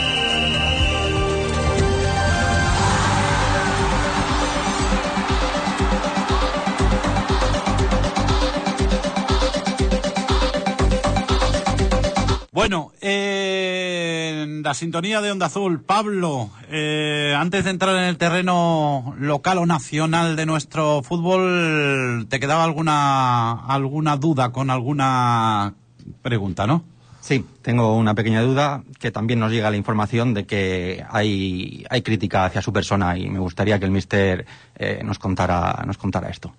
[12.53, 18.17] Bueno, eh, en la sintonía de Onda Azul, Pablo, eh, antes de entrar en el
[18.19, 25.73] terreno local o nacional de nuestro fútbol, ¿te quedaba alguna, alguna duda con alguna
[26.21, 26.83] pregunta, no?
[27.21, 32.03] Sí, tengo una pequeña duda que también nos llega la información de que hay, hay
[32.03, 36.29] crítica hacia su persona y me gustaría que el mister eh, nos, contara, nos contara
[36.29, 36.53] esto.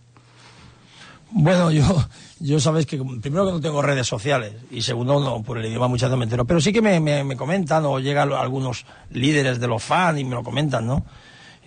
[1.36, 1.82] Bueno, yo,
[2.38, 5.88] yo sabes que primero que no tengo redes sociales y segundo no, por el idioma
[5.88, 9.58] muchas veces me entero, pero sí que me, me, me comentan o llegan algunos líderes
[9.58, 11.04] de los fans y me lo comentan, ¿no?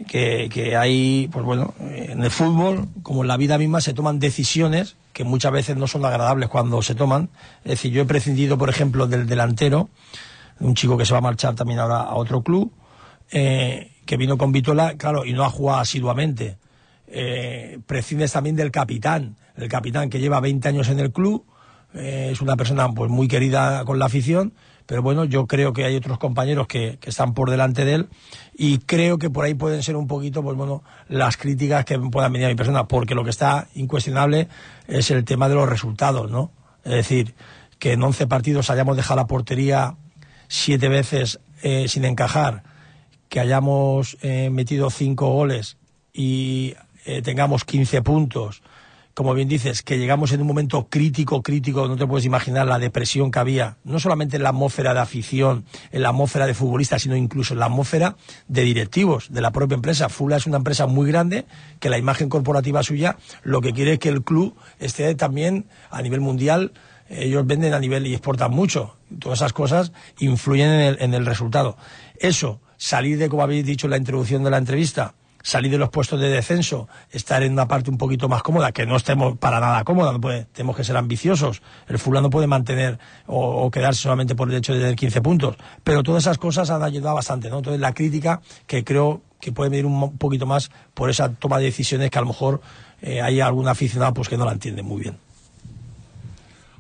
[0.08, 4.20] Que, que hay, pues bueno, en el fútbol, como en la vida misma, se toman
[4.20, 7.30] decisiones que muchas veces no son agradables cuando se toman.
[7.66, 9.90] Es decir, yo he prescindido, por ejemplo, del delantero,
[10.62, 12.72] un chico que se va a marchar también ahora a otro club,
[13.32, 16.58] eh, que vino con Vitola, claro, y no ha jugado asiduamente.
[17.10, 21.46] Eh, prescindes también del capitán, el capitán que lleva 20 años en el club,
[21.94, 24.54] eh, es una persona pues muy querida con la afición,
[24.86, 28.10] pero bueno, yo creo que hay otros compañeros que, que, están por delante de él
[28.56, 32.32] y creo que por ahí pueden ser un poquito, pues bueno, las críticas que puedan
[32.32, 34.48] venir a mi persona, porque lo que está incuestionable
[34.88, 36.52] es el tema de los resultados, ¿no?
[36.84, 37.36] Es decir,
[37.80, 39.96] que en 11 partidos hayamos dejado la portería
[40.48, 42.64] siete veces eh, sin encajar,
[43.30, 45.78] que hayamos eh, metido cinco goles
[46.14, 46.76] y
[47.24, 48.62] tengamos 15 puntos,
[49.18, 52.78] como bien dices, que llegamos en un momento crítico, crítico, no te puedes imaginar la
[52.78, 57.02] depresión que había, no solamente en la atmósfera de afición, en la atmósfera de futbolistas,
[57.02, 58.16] sino incluso en la atmósfera
[58.48, 60.08] de directivos de la propia empresa.
[60.10, 61.46] Fula es una empresa muy grande
[61.80, 66.04] que la imagen corporativa suya lo que quiere es que el club esté también a
[66.04, 66.74] nivel mundial.
[67.10, 68.98] Ellos venden a nivel y exportan mucho.
[69.18, 71.76] Todas esas cosas influyen en el, en el resultado.
[72.20, 75.16] Eso, salir de, como habéis dicho en la introducción de la entrevista,
[75.48, 78.86] salir de los puestos de descenso, estar en una parte un poquito más cómoda, que
[78.86, 81.62] no estemos para nada cómoda, no puede, tenemos que ser ambiciosos.
[81.88, 85.56] El fulano puede mantener o, o, quedarse solamente por el hecho de tener 15 puntos.
[85.86, 87.60] Pero todas esas cosas han ayudado bastante, ¿no?
[87.60, 91.64] Entonces la crítica que creo que puede venir un poquito más por esa toma de
[91.64, 92.60] decisiones que a lo mejor
[93.02, 95.18] eh, hay algún aficionado pues que no la entiende muy bien.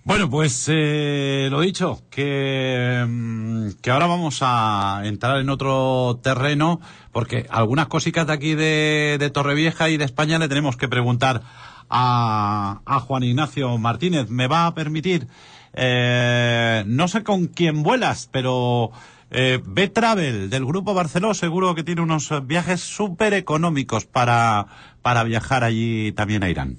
[0.08, 6.80] Bueno, pues eh, lo dicho, que, que ahora vamos a entrar en otro terreno,
[7.17, 11.41] porque algunas cositas de aquí de, Torrevieja y de España le tenemos que preguntar
[11.89, 14.30] a, a Juan Ignacio Martínez.
[14.30, 15.27] ¿Me va a permitir?
[15.73, 18.91] Eh, no sé con quién vuelas, pero
[19.32, 24.67] eh, B-Travel del Grupo Barceló seguro que tiene unos viajes súper económicos para,
[25.01, 26.77] para viajar allí también a Irán.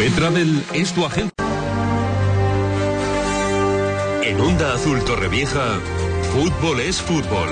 [0.00, 1.32] B-Travel es tu agente.
[4.24, 5.78] En Onda Azul Torrevieja,
[6.32, 7.50] fútbol es fútbol,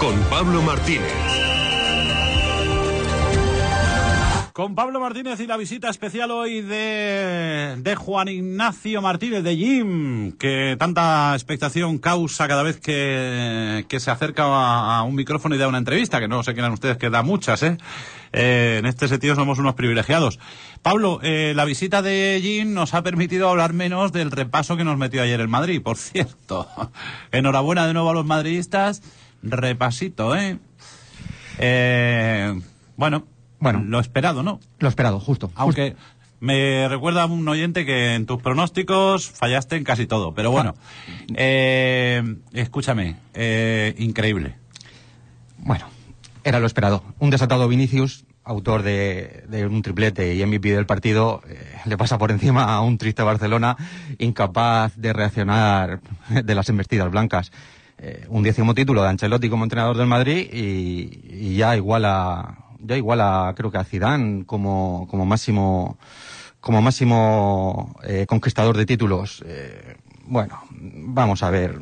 [0.00, 1.36] con Pablo Martínez.
[4.56, 10.76] con Pablo Martínez y la visita especial hoy de, Juan Ignacio Martínez de Jim, que
[10.78, 16.20] tanta expectación causa cada vez que, se acerca a, un micrófono y da una entrevista,
[16.20, 17.76] que no se quieran ustedes que da muchas, ¿eh?
[18.32, 20.38] Eh, en este sentido somos unos privilegiados.
[20.80, 24.96] Pablo, eh, la visita de Jim nos ha permitido hablar menos del repaso que nos
[24.96, 26.66] metió ayer en Madrid, por cierto.
[27.30, 29.02] Enhorabuena de nuevo a los madridistas.
[29.50, 30.58] Repasito, ¿eh?
[31.58, 32.60] eh
[32.96, 33.26] bueno,
[33.58, 34.60] bueno, lo esperado, ¿no?
[34.78, 35.50] Lo esperado, justo.
[35.54, 36.06] Aunque justo.
[36.40, 40.34] me recuerda a un oyente que en tus pronósticos fallaste en casi todo.
[40.34, 40.74] Pero bueno,
[41.34, 44.56] eh, escúchame, eh, increíble.
[45.58, 45.86] Bueno,
[46.44, 47.02] era lo esperado.
[47.18, 52.18] Un desatado Vinicius, autor de, de un triplete y MVP del partido, eh, le pasa
[52.18, 53.76] por encima a un triste Barcelona,
[54.18, 56.00] incapaz de reaccionar
[56.44, 57.52] de las embestidas blancas.
[57.98, 62.96] Eh, un décimo título de Ancelotti como entrenador del Madrid y, ya igual a ya
[62.96, 65.96] igual a creo que a Zidane como como máximo
[66.60, 69.42] como máximo eh, conquistador de títulos.
[69.46, 71.78] Eh, bueno vamos a ver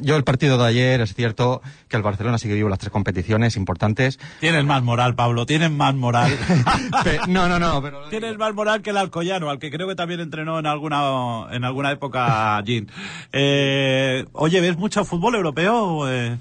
[0.00, 3.56] yo el partido de ayer es cierto que el Barcelona sigue vivo las tres competiciones
[3.56, 6.36] importantes tienes más moral Pablo tienes más moral
[7.28, 10.20] no no no pero tienes más moral que el Alcoyano al que creo que también
[10.20, 12.90] entrenó en alguna en alguna época Jean
[13.32, 16.38] eh, oye ves mucho fútbol europeo eh...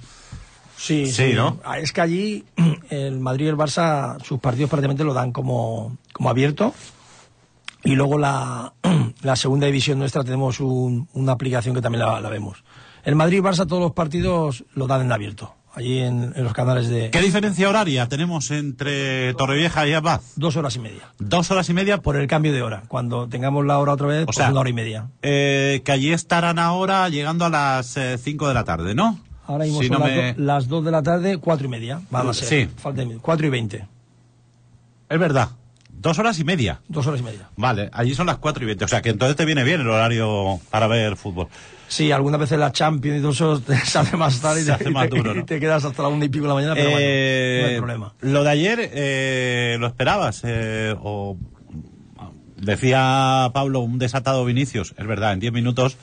[0.78, 1.60] Sí, sí, sí, ¿no?
[1.82, 2.46] Es que allí
[2.90, 6.74] el Madrid y el Barça sus partidos prácticamente lo dan como, como abierto.
[7.84, 8.74] Y luego la,
[9.22, 12.64] la segunda división nuestra tenemos un, una aplicación que también la, la, vemos.
[13.08, 15.54] El Madrid y Barça todos los partidos lo dan en abierto.
[15.74, 17.10] Allí en, en, los canales de...
[17.10, 20.20] ¿Qué diferencia horaria tenemos entre Torrevieja y Abad?
[20.36, 21.04] Dos horas y media.
[21.18, 22.00] Dos horas y media.
[22.02, 22.84] Por el cambio de hora.
[22.90, 25.08] Cuando tengamos la hora otra vez, o pues sea, una hora y media.
[25.22, 29.20] Eh, que allí estarán ahora llegando a las eh, cinco de la tarde, ¿no?
[29.46, 31.70] Ahora mismo Si son no las, me- do- las 2 de la tarde, cuatro y
[31.70, 32.02] media.
[32.12, 32.48] Van a ser.
[32.68, 32.74] Sí.
[32.76, 33.88] Falta de- cuatro y veinte.
[35.08, 35.50] Es verdad.
[36.00, 36.80] Dos horas y media.
[36.88, 37.50] Dos horas y media.
[37.56, 38.86] Vale, allí son las cuatro y veinte.
[38.86, 41.48] O sea que entonces te viene bien el horario para ver fútbol.
[41.88, 44.68] Sí, algunas veces la Champions y todo eso te- se hace más tarde y, Se
[44.70, 45.42] te, hace y más te- duro, ¿no?
[45.42, 47.68] y te quedas hasta la una y pico de la mañana, pero Eh, bueno, no
[47.74, 48.14] hay problema.
[48.22, 50.42] Lo de ayer, eh, ¿lo esperabas?
[50.46, 51.38] Eh, o
[52.58, 54.94] decía Pablo, un desatado Vinicius.
[54.98, 55.98] Es verdad, en 10 minutos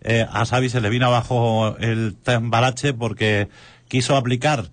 [0.00, 3.48] eh, a Xavi se le vino abajo el tambarache porque
[3.88, 4.66] quiso aplicar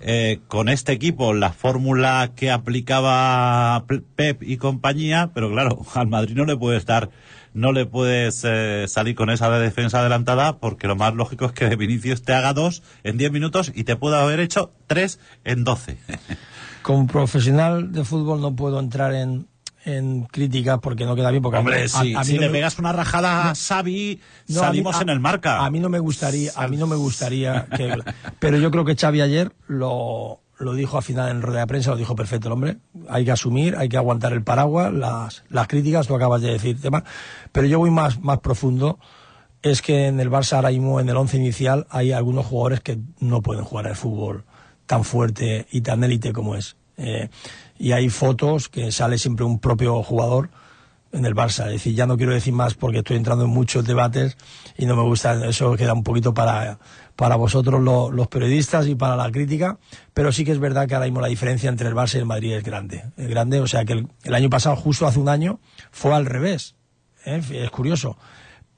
[0.00, 3.84] eh, con este equipo la fórmula que aplicaba
[4.16, 7.10] Pep y compañía, pero claro, al Madrid no le puedes dar,
[7.52, 11.74] no le puedes eh, salir con esa defensa adelantada porque lo más lógico es que
[11.76, 15.96] Vinicius te haga dos en 10 minutos y te pueda haber hecho tres en 12.
[16.82, 19.48] Como profesional de fútbol no puedo entrar en,
[19.84, 21.42] en críticas porque no queda bien.
[21.42, 23.54] Porque a mí- a- si, a mí si no le me- pegas una rajada a
[23.54, 25.64] Xavi, No, a mí- salimos en el marca.
[25.64, 27.94] A mí no me gustaría, a mí no me gustaría que,
[28.38, 31.90] pero yo creo que Xavi ayer lo, lo dijo al final en rueda de prensa,
[31.90, 32.76] lo dijo perfecto el hombre.
[33.08, 36.80] Hay que asumir, hay que aguantar el paraguas, las, las críticas, tú acabas de decir
[36.80, 37.04] tema,
[37.52, 38.98] pero yo voy más, más profundo.
[39.62, 42.98] Es que en el Barça ahora mismo, en el once inicial, hay algunos jugadores que
[43.20, 44.44] no pueden jugar al fútbol
[44.84, 46.76] tan fuerte y tan élite como es.
[46.98, 47.30] Eh,
[47.84, 50.48] y hay fotos que sale siempre un propio jugador
[51.12, 51.66] en el Barça.
[51.66, 54.36] Es decir, ya no quiero decir más porque estoy entrando en muchos debates
[54.78, 56.78] y no me gusta, eso queda un poquito para,
[57.14, 59.78] para vosotros lo- los periodistas y para la crítica,
[60.14, 62.26] pero sí que es verdad que ahora mismo la diferencia entre el Barça y el
[62.26, 63.04] Madrid es grande.
[63.18, 65.60] Es grande, o sea que el, el año pasado, justo hace un año,
[65.92, 66.74] fue al revés.
[67.26, 67.42] ¿eh?
[67.52, 68.16] Es curioso.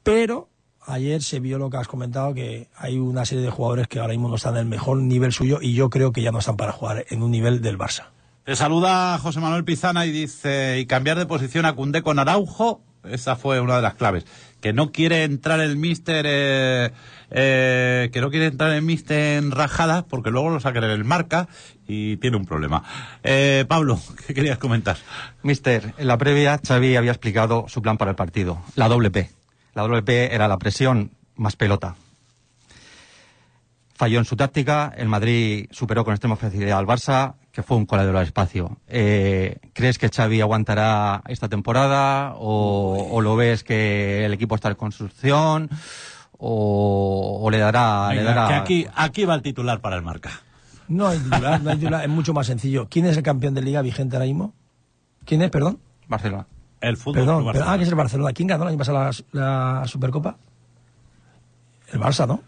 [0.02, 0.48] Pero
[0.84, 4.12] ayer se vio lo que has comentado, que hay una serie de jugadores que ahora
[4.14, 6.56] mismo no están en el mejor nivel suyo y yo creo que ya no están
[6.56, 8.08] para jugar en un nivel del Barça.
[8.46, 12.80] Te saluda José Manuel Pizana y dice, y cambiar de posición a Cundé con Araujo,
[13.02, 14.24] esa fue una de las claves.
[14.60, 16.92] Que no quiere entrar el míster, eh,
[17.32, 21.02] eh, que no quiere entrar el míster en rajadas, porque luego lo sacan en el
[21.02, 21.48] marca
[21.88, 22.84] y tiene un problema.
[23.24, 24.96] Eh, Pablo, ¿qué querías comentar?
[25.42, 29.28] Mister, en la previa Xavi había explicado su plan para el partido, la doble P.
[29.74, 31.96] La doble P era la presión más pelota.
[33.96, 37.86] Falló en su táctica, el Madrid superó con extrema facilidad al Barça, que fue un
[37.86, 38.76] coladero al espacio.
[38.86, 44.68] Eh, ¿Crees que Xavi aguantará esta temporada o, o lo ves que el equipo está
[44.68, 45.70] en construcción
[46.36, 48.10] o, o le dará...
[48.10, 48.48] le Venga, dará...
[48.48, 50.32] que aquí, aquí va el titular para el marca.
[50.88, 52.88] No hay titular, no hay titular, es mucho más sencillo.
[52.90, 54.52] ¿Quién es el campeón de liga vigente ahora mismo?
[55.24, 55.78] ¿Quién es, perdón?
[56.08, 56.46] Barcelona.
[56.82, 57.14] El fútbol.
[57.24, 58.34] Perdón, pero- ah, que es el Barcelona.
[58.34, 58.98] ¿Quién ganó el año pasado
[59.32, 60.36] la, la Supercopa?
[61.90, 62.42] El Barça, ¿no?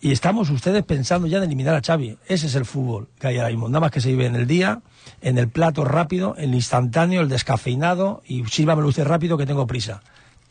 [0.00, 2.16] Y estamos ustedes pensando ya en eliminar a Xavi.
[2.26, 3.68] Ese es el fútbol que hay ahora mismo.
[3.68, 4.80] Nada más que se vive en el día,
[5.20, 9.66] en el plato rápido, en el instantáneo, el descafeinado y sírvamelo usted rápido que tengo
[9.66, 10.02] prisa.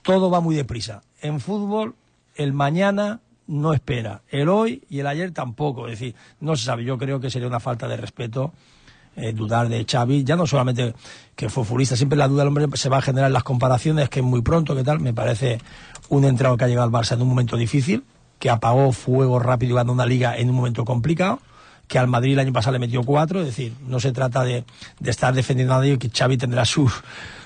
[0.01, 1.01] Todo va muy deprisa.
[1.21, 1.95] En fútbol,
[2.35, 4.21] el mañana no espera.
[4.29, 5.87] El hoy y el ayer tampoco.
[5.87, 6.83] Es decir, no se sabe.
[6.83, 8.53] Yo creo que sería una falta de respeto
[9.15, 10.93] eh, dudar de Xavi, ya no solamente
[11.35, 14.07] que fue futbolista, siempre la duda del hombre se va a generar en las comparaciones,
[14.07, 15.59] que es muy pronto, que tal, me parece
[16.09, 18.03] un entrenador que ha llegado al Barça en un momento difícil,
[18.39, 21.39] que apagó fuego rápido y ganó una liga en un momento complicado,
[21.87, 24.63] que al Madrid el año pasado le metió cuatro, es decir, no se trata de,
[24.99, 26.93] de estar defendiendo a nadie, que Xavi tendrá sus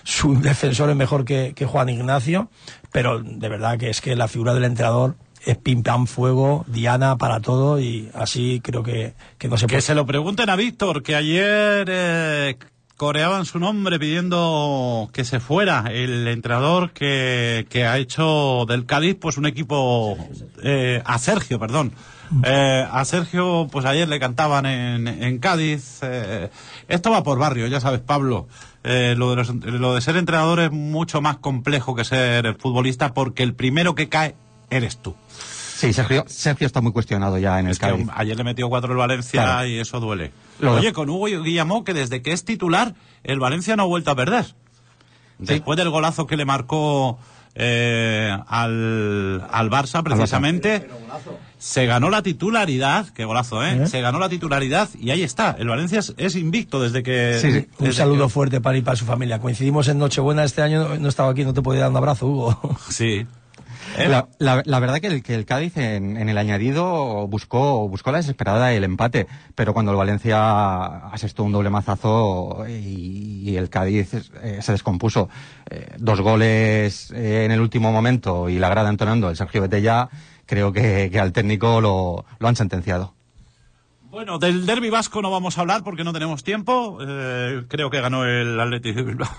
[0.04, 2.50] sus defensores mejor que, que Juan Ignacio,
[2.92, 5.16] pero de verdad que es que la figura del entrenador
[5.46, 9.78] es pim pam fuego, Diana para todo y así creo que, que no se puede.
[9.78, 12.58] Que se lo pregunten a Víctor, que ayer eh,
[12.98, 19.18] coreaban su nombre pidiendo que se fuera el entrenador que, que ha hecho del Cádiz
[19.20, 20.18] pues un equipo
[20.64, 21.92] eh, a Sergio, perdón.
[22.44, 26.00] Eh, a Sergio, pues ayer le cantaban en, en Cádiz.
[26.02, 26.50] eh,
[26.88, 28.48] esto va por barrio, ya sabes, Pablo.
[28.84, 33.14] Eh, lo, de los- lo de ser entrenador es mucho más complejo que ser futbolista
[33.14, 34.36] porque el primero que cae
[34.70, 35.16] eres tú.
[35.76, 38.08] Sí, Sergio, Sergio está muy cuestionado ya en el Es que Cádiz.
[38.16, 39.68] ayer le metió cuatro el Valencia Claro.
[39.68, 40.32] y eso duele.
[40.60, 44.12] Lo- Oye, con Hugo Guillamó, que desde que es titular, el Valencia no ha vuelto
[44.12, 44.46] a perder.
[45.40, 47.18] Después del golazo que le marcó
[47.56, 50.88] eh, al, al Barça, precisamente,
[51.58, 53.84] se ganó la titularidad, qué golazo, ¿eh?
[53.84, 53.88] ¿Eh?
[53.88, 55.56] Se ganó la titularidad y ahí está.
[55.60, 57.38] El Valencia es, es invicto desde que...
[57.42, 57.68] Sí, sí.
[57.80, 59.40] Un saludo que- fuerte para y para su familia.
[59.40, 62.28] Coincidimos en Nochebuena este año, no- no estaba aquí, no te podía dar un abrazo,
[62.28, 62.78] Hugo.
[62.90, 63.26] Sí.
[63.98, 64.08] ¿Eh?
[64.10, 68.18] La, la- verdad que el, que el Cádiz en, en el añadido buscó, buscó la
[68.18, 74.14] desesperada el empate, pero cuando el Valencia asestó un doble mazazo y, y el Cádiz
[74.42, 75.30] eh, se descompuso.
[75.70, 80.10] Eh, dos goles eh, en el último momento y la grada entonando el Sergio Betella,
[80.46, 83.13] creo que, que al técnico lo, lo han sentenciado.
[84.14, 87.00] Bueno, del derby vasco no vamos a hablar porque no tenemos tiempo.
[87.02, 89.32] Eh, creo que ganó el Atlético de Bilbao.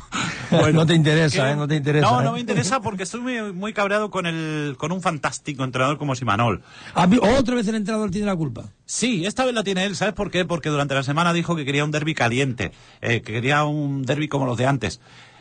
[0.73, 1.53] no te interesa.
[1.53, 1.55] ¿eh?
[1.55, 2.11] No te interesa.
[2.11, 2.25] No, ¿eh?
[2.25, 6.17] no me interesa porque estoy muy, muy cabreado con el con un fantástico entrenador como
[6.17, 6.65] Simanol.
[6.97, 8.65] Otra vez el entrenador tiene la culpa.
[8.85, 10.45] Sí, esta vez la tiene él, ¿sabes por qué?
[10.45, 14.27] Porque durante la semana dijo que quería un derby caliente, eh, que quería un derby
[14.27, 15.01] como los de antes.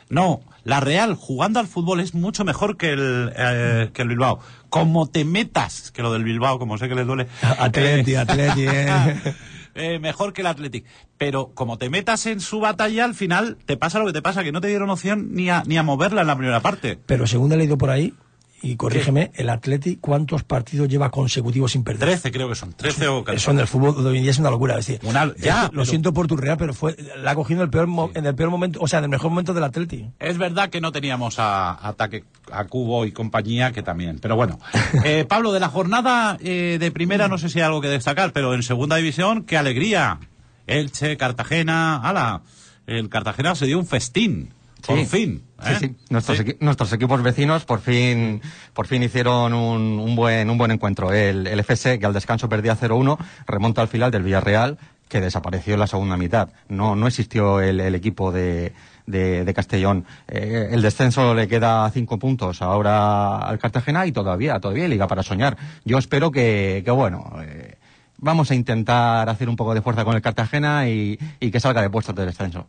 [0.09, 4.39] No, la Real jugando al fútbol es mucho mejor que el, eh, que el Bilbao.
[4.73, 7.27] Como te metas, que lo del Bilbao, como sé que le duele.
[7.59, 9.15] Atleti, eh, Atleti, eh.
[9.75, 10.83] eh, mejor que el Athletic.
[11.19, 14.43] Pero como te metas en su batalla, al final te pasa lo que te pasa,
[14.43, 16.97] que no te dieron opción ni a, ni a moverla en la primera parte.
[17.05, 18.15] Pero según he leído por ahí,
[18.63, 22.07] y corrígeme, el Atleti, ¿cuántos partidos lleva consecutivos sin perder?
[22.09, 24.39] Trece creo que son, trece o Eso en el fútbol de hoy en día es
[24.39, 24.79] una locura.
[24.79, 27.59] Es decir, Una- ya, eh, lo siento por tu real, pero fue la ha cogido
[27.61, 29.65] en el peor, mo- en el peor momento, o sea, en el mejor momento del
[29.65, 30.09] Atleti.
[30.19, 34.19] Es verdad que no teníamos a ataque a Cubo y compañía, que también.
[34.19, 34.57] Pero bueno,
[35.03, 38.31] Eh, Pablo, de la jornada eh, de primera no sé si hay algo que destacar,
[38.31, 40.19] pero en segunda división, qué alegría.
[40.67, 42.41] Elche, Cartagena, ala,
[42.87, 44.53] el Cartagena se dio un festín,
[44.85, 45.05] por Sí.
[45.05, 45.43] fin.
[45.63, 45.77] Sí, ¿eh?
[45.79, 45.95] sí.
[46.09, 48.41] Nuestros, equi- nuestros equipos vecinos por fin,
[48.73, 51.11] por fin hicieron un, un buen, un buen encuentro.
[51.13, 53.17] El, el FS, que al descanso perdía 0-1,
[53.47, 54.77] remonta al final del Villarreal,
[55.07, 56.49] que desapareció en la segunda mitad.
[56.69, 58.73] No, no existió el, el equipo de,
[59.05, 60.05] de, de Castellón.
[60.27, 65.07] Eh, el descenso le queda cinco puntos ahora al Cartagena y todavía, todavía hay liga
[65.07, 65.55] para soñar.
[65.85, 67.77] Yo espero que, que bueno, eh,
[68.17, 71.81] vamos a intentar hacer un poco de fuerza con el Cartagena y, y que salga
[71.81, 72.67] de puestos de descenso.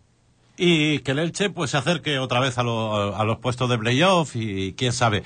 [0.57, 3.77] Y que el Elche pues se acerque otra vez a, lo- a los puestos de
[3.79, 5.25] playoff y quién sabe.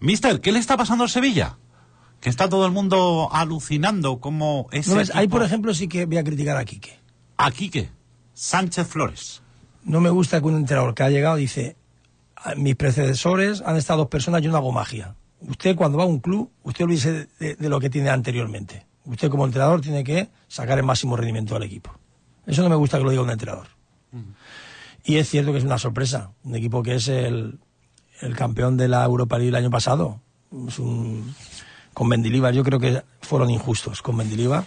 [0.00, 1.58] Mister, ¿qué le está pasando al Sevilla?
[2.20, 5.02] Que está todo el mundo alucinando como ese ¿No?
[5.14, 6.98] Ahí, por ejemplo, sí que voy a criticar a Quique.
[7.36, 7.90] A Quique,
[8.34, 9.42] Sánchez Flores.
[9.84, 11.76] No me gusta que un entrenador que ha llegado dice,
[12.36, 15.14] "A- mis predecesores han estado dos personas, yo no hago magia.
[15.40, 18.86] Usted cuando va a un club, usted olvídese de, de lo que tiene anteriormente.
[19.06, 21.90] Usted como entrenador tiene que sacar el máximo rendimiento al equipo.
[22.46, 23.66] Eso no me gusta que lo diga un entrenador.
[25.04, 26.32] Y es cierto que es una sorpresa.
[26.44, 27.58] Un equipo que es el,
[28.20, 30.20] el campeón de la Europa League el año pasado.
[30.68, 31.34] Es un-
[31.94, 34.64] con Mendilibar yo creo que fueron injustos con Mendilibar.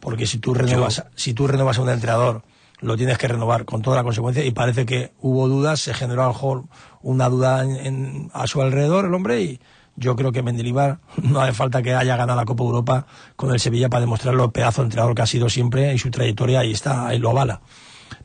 [0.00, 2.42] Porque si tú renuevas, si tú renuevas a un entrenador,
[2.80, 4.44] lo tienes que renovar con toda la consecuencia.
[4.44, 6.64] Y parece que hubo dudas, se generó a lo mejor
[7.02, 9.40] una duda en- en- a su alrededor el hombre.
[9.42, 9.60] Y
[9.96, 13.06] yo creo que Mendilibar no hace falta que haya ganado la Copa Europa
[13.36, 16.10] con el Sevilla para demostrar lo pedazo de entrenador que ha sido siempre y su
[16.10, 17.60] trayectoria ahí está, ahí lo avala.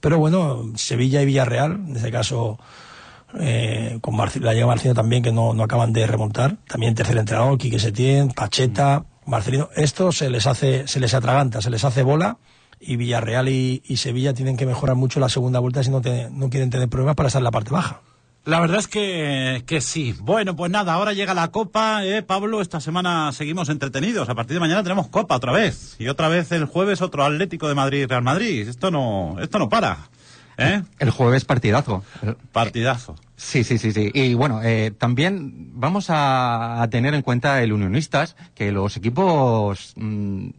[0.01, 2.59] Pero bueno, Sevilla y Villarreal, en este caso
[3.39, 6.57] eh, con Marci- la llega Marcelino también, que no, no acaban de remontar.
[6.67, 9.69] También tercer entrenador, Quique Setién, Pacheta, Marcelino.
[9.75, 12.37] Esto se les hace, se les atraganta, se les hace bola.
[12.79, 16.29] Y Villarreal y, y Sevilla tienen que mejorar mucho la segunda vuelta si no, te-
[16.31, 18.01] no quieren tener problemas para estar en la parte baja.
[18.43, 20.15] La verdad es que, que sí.
[20.19, 22.61] Bueno, pues nada, ahora llega la Copa, ¿eh, Pablo?
[22.61, 24.29] Esta semana seguimos entretenidos.
[24.29, 25.95] A partir de mañana tenemos Copa otra vez.
[25.99, 28.67] Y otra vez el jueves otro Atlético de Madrid-Real Madrid.
[28.67, 30.09] Esto no, esto no para.
[30.57, 30.81] ¿Eh?
[30.97, 32.03] El jueves partidazo.
[32.51, 33.15] Partidazo.
[33.35, 34.09] Sí, sí, sí, sí.
[34.13, 39.93] Y bueno, eh, también vamos a, a tener en cuenta el Unionistas, que los equipos
[39.95, 40.49] mm,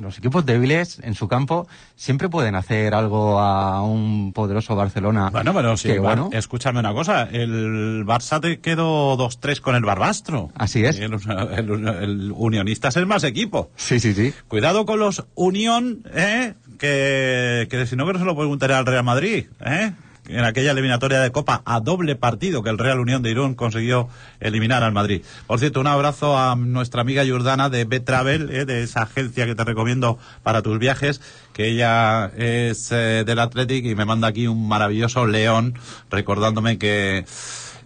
[0.00, 5.30] los equipos débiles en su campo siempre pueden hacer algo a un poderoso Barcelona.
[5.30, 9.84] Bueno, pero sí, que, bueno, escúchame una cosa, el Barça te quedó 2-3 con el
[9.84, 10.50] Barbastro.
[10.54, 10.98] Así es.
[10.98, 13.70] El, el- el Unionista es el más equipo.
[13.76, 14.32] Sí, sí, sí.
[14.48, 16.54] Cuidado con los Unión, ¿eh?
[16.78, 19.92] que, que si no que no se lo preguntaré al Real Madrid, ¿eh?
[20.28, 24.08] En aquella eliminatoria de Copa a doble partido que el Real Unión de Irún consiguió
[24.40, 25.22] eliminar al Madrid.
[25.46, 28.64] Por cierto, un abrazo a nuestra amiga Jordana de B-Travel, ¿eh?
[28.64, 31.20] de esa agencia que te recomiendo para tus viajes,
[31.52, 35.74] que ella es eh, del Athletic y me manda aquí un maravilloso león
[36.10, 37.24] recordándome que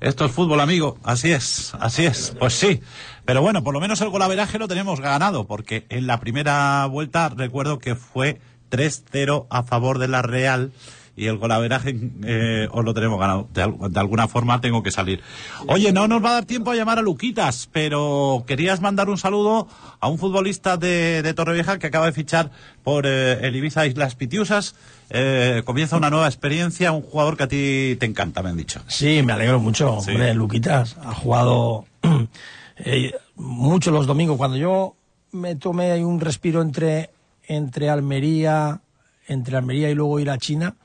[0.01, 0.99] esto es fútbol, amigo.
[1.05, 2.34] Así es, así es.
[2.38, 2.80] Pues sí.
[3.26, 7.28] Pero bueno, por lo menos el golaveraje lo tenemos ganado, porque en la primera vuelta
[7.28, 10.72] recuerdo que fue 3-0 a favor de la Real
[11.20, 11.94] y el golaveraje
[12.24, 13.46] eh, os lo tenemos ganado.
[13.52, 15.20] De, de alguna forma tengo que salir.
[15.66, 19.18] Oye, no nos va a dar tiempo a llamar a Luquitas, pero querías mandar un
[19.18, 19.68] saludo
[20.00, 22.50] a un futbolista de, de Torrevieja que acaba de fichar
[22.82, 24.74] por eh, el Ibiza Islas Pitiusas.
[25.10, 28.80] Eh, comienza una nueva experiencia, un jugador que a ti te encanta, me han dicho.
[28.86, 30.00] Sí, me alegro mucho.
[30.00, 30.12] Sí.
[30.12, 31.84] Hombre, Luquitas ha jugado
[32.78, 34.38] eh, mucho los domingos.
[34.38, 34.94] Cuando yo
[35.32, 37.10] me tomé ahí un respiro entre,
[37.46, 38.80] entre Almería,
[39.28, 40.76] entre Almería y luego ir a China,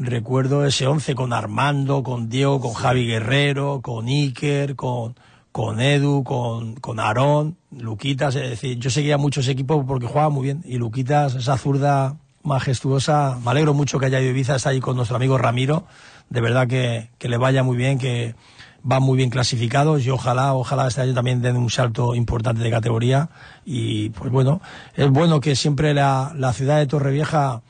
[0.00, 5.16] recuerdo ese once con Armando, con Diego, con Javi Guerrero, con Iker, con,
[5.52, 10.44] con Edu, con, con Aarón, Luquitas, es decir, yo seguía muchos equipos porque jugaba muy
[10.44, 10.62] bien.
[10.64, 14.96] Y Luquitas, esa zurda majestuosa, me alegro mucho que haya ido Ibiza, está ahí con
[14.96, 15.84] nuestro amigo Ramiro,
[16.30, 18.34] de verdad que, que le vaya muy bien, que
[18.82, 22.70] van muy bien clasificados y ojalá, ojalá este año también den un salto importante de
[22.70, 23.28] categoría.
[23.64, 24.60] Y pues bueno,
[24.94, 27.62] es bueno que siempre la, la ciudad de Torrevieja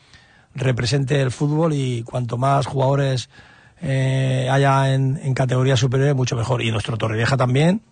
[0.55, 3.31] represente el fútbol y cuanto más jugadores
[3.81, 6.63] eh, haya en, en categorías superiores, mucho mejor.
[6.63, 7.83] Y nuestro Torrevieja también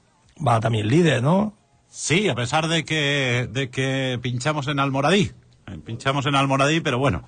[0.45, 1.55] va también líder, ¿no?
[1.89, 5.33] Sí, a pesar de que, de que pinchamos en Almoradí.
[5.67, 7.25] Eh, Pinchamos en Almoradí, pero bueno,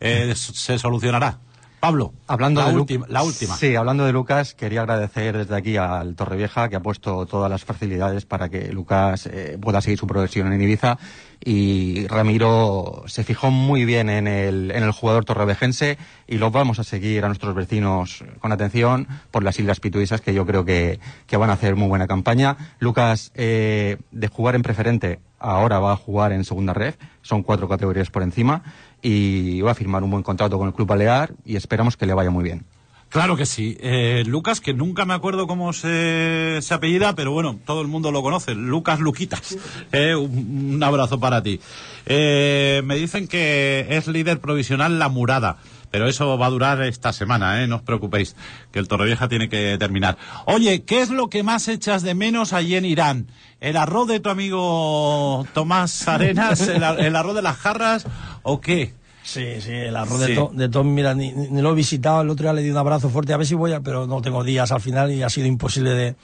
[0.00, 1.40] eh, se solucionará.
[1.80, 3.54] Pablo, Hablando la, de última, la última.
[3.54, 7.64] Sí, hablando de Lucas, quería agradecer desde aquí al Torrevieja que ha puesto todas las
[7.64, 10.98] facilidades para que Lucas eh, pueda seguir su progresión en Ibiza
[11.44, 16.78] y Ramiro se fijó muy bien en el, en el jugador torrevejense y lo vamos
[16.78, 20.98] a seguir a nuestros vecinos con atención por las Islas Pituisas que yo creo que,
[21.26, 22.56] que van a hacer muy buena campaña.
[22.78, 27.68] Lucas, eh, de jugar en preferente, ahora va a jugar en segunda red, son cuatro
[27.68, 28.62] categorías por encima
[29.02, 32.14] y va a firmar un buen contrato con el Club Balear y esperamos que le
[32.14, 32.64] vaya muy bien.
[33.08, 33.78] Claro que sí.
[33.80, 38.22] Eh, Lucas, que nunca me acuerdo cómo se, apellida, pero bueno, todo el mundo lo
[38.22, 38.54] conoce.
[38.54, 39.56] Lucas Luquitas.
[39.92, 41.60] Eh, un, abrazo para ti.
[42.04, 45.58] Eh, me dicen que es líder provisional La Murada.
[45.90, 47.64] Pero eso va a durar esta semana.
[47.66, 48.34] No os preocupéis,
[48.72, 50.18] que el Torrevieja tiene que terminar.
[50.44, 53.28] Oye, ¿qué es lo que más echas de menos allí en Irán?
[53.60, 56.60] ¿El arroz de tu amigo Tomás Arenas?
[56.68, 58.06] ¿El, ar- el arroz de las jarras?
[58.42, 58.94] ¿O qué?
[59.22, 60.28] Sí, sí, el arroz Sí.
[60.30, 62.70] de, Tom, de Tom, mira, ni, ni lo he visitado, el otro día le di
[62.70, 65.22] un abrazo fuerte, a ver si voy a, pero no tengo días al final y
[65.22, 66.14] ha sido imposible de,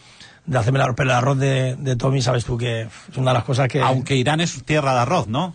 [0.47, 3.33] de hacerme el arroz, pero el arroz de, de Tommy, sabes tú que es una
[3.33, 3.81] de las cosas que...
[3.81, 5.55] Aunque Irán es tierra de arroz, ¿no?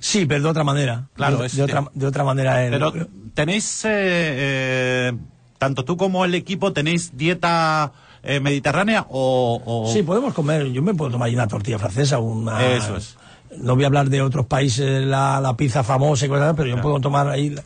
[0.00, 1.04] Sí, pero de otra manera.
[1.14, 2.64] Claro, de, es- de otra, de otra manera.
[2.64, 2.92] el- Pero
[3.34, 5.12] tenéis, eh, eh,
[5.58, 10.66] tanto tú como el equipo, tenéis dieta eh, mediterránea o, o- Sí, podemos comer.
[10.72, 12.66] Yo me puedo tomar ahí una tortilla francesa, una.
[12.66, 13.16] Eso es.
[13.58, 16.80] No voy a hablar de otros países, la, la pizza famosa y cosas, pero yo
[16.80, 17.62] puedo tomar ahí la-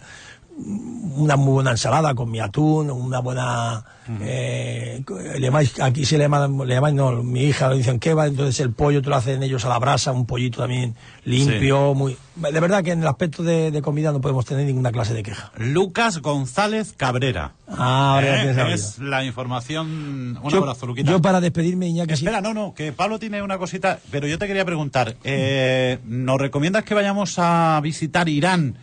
[0.57, 3.85] una muy buena ensalada con mi atún, una buena.
[4.21, 8.27] eh, le llamáis, aquí se le llama, le llamáis, no, mi hija lo dicen va
[8.27, 10.95] entonces el pollo te lo hacen ellos a la brasa, un pollito también
[11.25, 12.17] limpio, muy.
[12.37, 15.23] De verdad que en el aspecto de, de comida no podemos tener ninguna clase de
[15.23, 15.53] queja.
[15.57, 17.53] Lucas González Cabrera.
[17.69, 20.39] Ah, ahora Eh, es la información.
[20.43, 21.11] Un yo, abrazo, Luquita.
[21.11, 24.39] yo para despedirme, Iñaki, sí- Espera, no, no, que Pablo tiene una cosita, pero yo
[24.39, 28.77] te quería preguntar, eh, ¿nos recomiendas que vayamos a visitar Irán?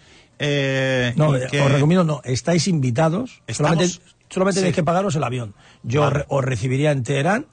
[0.43, 4.61] Eh, No, eh, que- os recomiendo, no, estáis invitados, Estamos- solamente, solamente sí.
[4.63, 5.53] tenéis que pagaros el avión.
[5.83, 6.13] Yo Vale.
[6.19, 7.45] re- os recibiría en Teherán,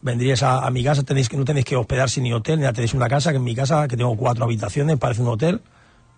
[0.00, 2.94] vendríais a, a mi casa, tenéis que, no tenéis que hospedarse ni hotel, ni tenéis
[2.94, 5.60] una casa, que en mi casa, que tengo cuatro habitaciones, parece un hotel,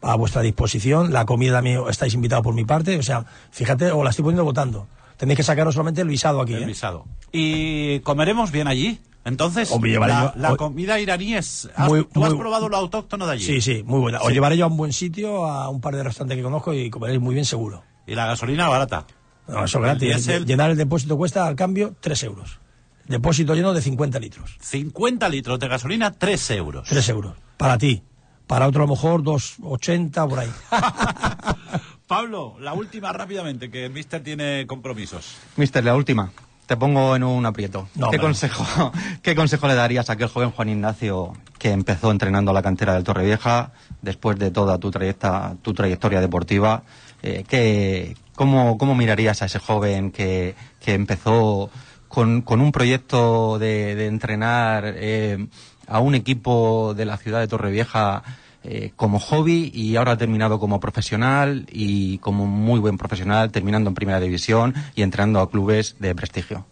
[0.01, 4.03] a vuestra disposición, la comida también estáis invitados por mi parte, o sea, fíjate, os
[4.03, 4.87] la estoy poniendo votando.
[5.18, 6.66] Tenéis que sacaros solamente el visado aquí, El ¿eh?
[6.66, 7.05] visado.
[7.33, 8.99] ¿Y comeremos bien allí?
[9.25, 11.68] Entonces, Hombre, la, yo- la o- comida iraní es...
[11.75, 13.45] has- Muy- ¿Tú has probado lo autóctono de allí?
[13.45, 14.18] Sí, sí, muy buena.
[14.20, 14.35] Os Sí.
[14.35, 17.20] llevaré yo a un buen sitio, a un par de restaurantes que conozco y comeréis
[17.20, 17.83] muy bien seguro.
[18.07, 19.07] Y la gasolina barata.
[19.49, 20.27] No, eso El gratis.
[20.47, 22.59] Llenar el depósito cuesta al cambio 3 euros.
[23.07, 24.57] Depósito lleno de 50 litros.
[24.61, 26.89] 50 litros de gasolina, 3 euros.
[26.89, 27.35] 3 euros.
[27.57, 28.03] Para ti.
[28.47, 30.51] Para otro a lo mejor 2,80 por ahí.
[32.07, 35.37] Pablo, la última rápidamente, que el mister tiene compromisos.
[35.57, 36.31] Mister, la última.
[36.67, 37.89] Te pongo en un aprieto.
[37.95, 38.93] No, ¿Qué, consejo,
[39.23, 42.95] ¿Qué consejo le darías a aquel joven Juan Ignacio que empezó entrenando a la cantera
[42.95, 46.83] del Torrevieja, después de toda tu, trayecta, tu trayectoria deportiva.
[47.23, 51.71] Eh, ¿qué, cómo, ¿Cómo mirarías a ese joven que, que empezó
[52.09, 55.47] con, con un proyecto de, de entrenar eh,
[55.87, 58.23] a un equipo de la ciudad de Torrevieja
[58.65, 63.89] eh, como hobby y ahora ha terminado como profesional y como muy buen profesional, terminando
[63.91, 66.67] en primera división y entrenando a clubes de prestigio?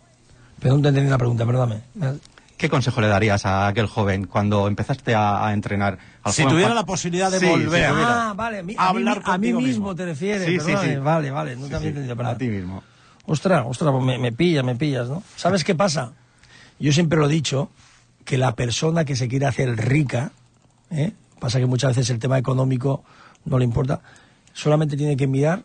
[0.60, 1.82] Pero no te entendí la pregunta, perdóname.
[2.56, 5.98] ¿Qué consejo le darías a aquel joven cuando empezaste a, a entrenar?
[6.22, 7.84] Al Si joven tuviera Juan- la posibilidad de Sí, volver.
[7.90, 7.92] si.
[8.06, 9.96] Ah, vale, mi- A a, mí, hablar a mí contigo mismo, mismo.
[9.96, 10.46] te refieres.
[10.46, 10.96] Sí, sí, sí.
[10.96, 12.38] Vale, vale, no Sí, te había entendido, a perdón.
[12.38, 12.82] ti mismo.
[13.26, 15.22] Ostras, ostras, pues me, me pillas, me pillas, ¿no?
[15.36, 16.12] ¿Sabes qué pasa?
[16.78, 17.70] Yo siempre lo he dicho,
[18.24, 20.30] que la persona que se quiere hacer rica,
[20.90, 21.12] ¿eh?
[21.42, 23.02] Pasa que muchas veces el tema económico
[23.44, 24.00] no le importa,
[24.52, 25.64] solamente tiene que mirar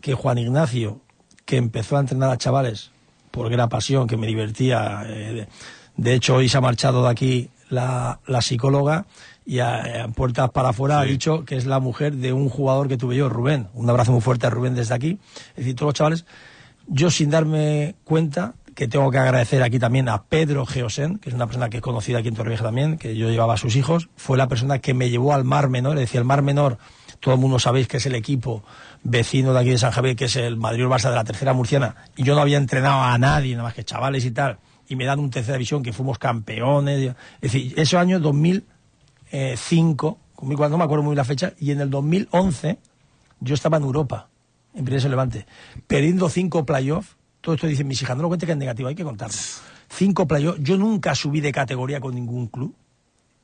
[0.00, 1.00] que Juan Ignacio,
[1.44, 2.90] que empezó a entrenar a chavales
[3.30, 5.46] porque era pasión, que me divertía, eh,
[5.96, 9.06] de, hecho hoy se ha marchado de aquí la, la psicóloga
[9.46, 12.88] y a, a puertas para afuera ha dicho que es la mujer de un jugador
[12.88, 13.68] que tuve yo, Rubén.
[13.74, 15.20] Un abrazo muy fuerte a Rubén desde aquí.
[15.50, 16.24] Es decir, todos los chavales
[16.88, 21.34] yo sin darme cuenta que tengo que agradecer aquí también a Pedro Geosen, que es
[21.34, 24.08] una persona que es conocida aquí en Torrevieja también, que yo llevaba a sus hijos,
[24.16, 26.78] fue la persona que me llevó al Mar Menor, es decir, el Mar Menor,
[27.20, 28.64] todo el mundo sabéis que es el equipo
[29.02, 31.96] vecino de aquí de San Javier, que es el Madrid Barça de la tercera murciana,
[32.16, 34.58] y yo no había entrenado a nadie, nada más que chavales y tal,
[34.88, 40.78] y me dan un tercera división que fuimos campeones, es decir, ese año 2005, no
[40.78, 42.78] me acuerdo muy bien la fecha, y en el 2011
[43.40, 44.28] yo estaba en Europa,
[44.74, 45.46] en Primeros Levante,
[45.86, 47.16] perdiendo cinco playoffs.
[47.42, 49.36] Todo esto dicen mis hijas, no lo cuente que es negativo, hay que contarlo.
[49.88, 50.60] Cinco playoffs.
[50.62, 52.74] Yo nunca subí de categoría con ningún club.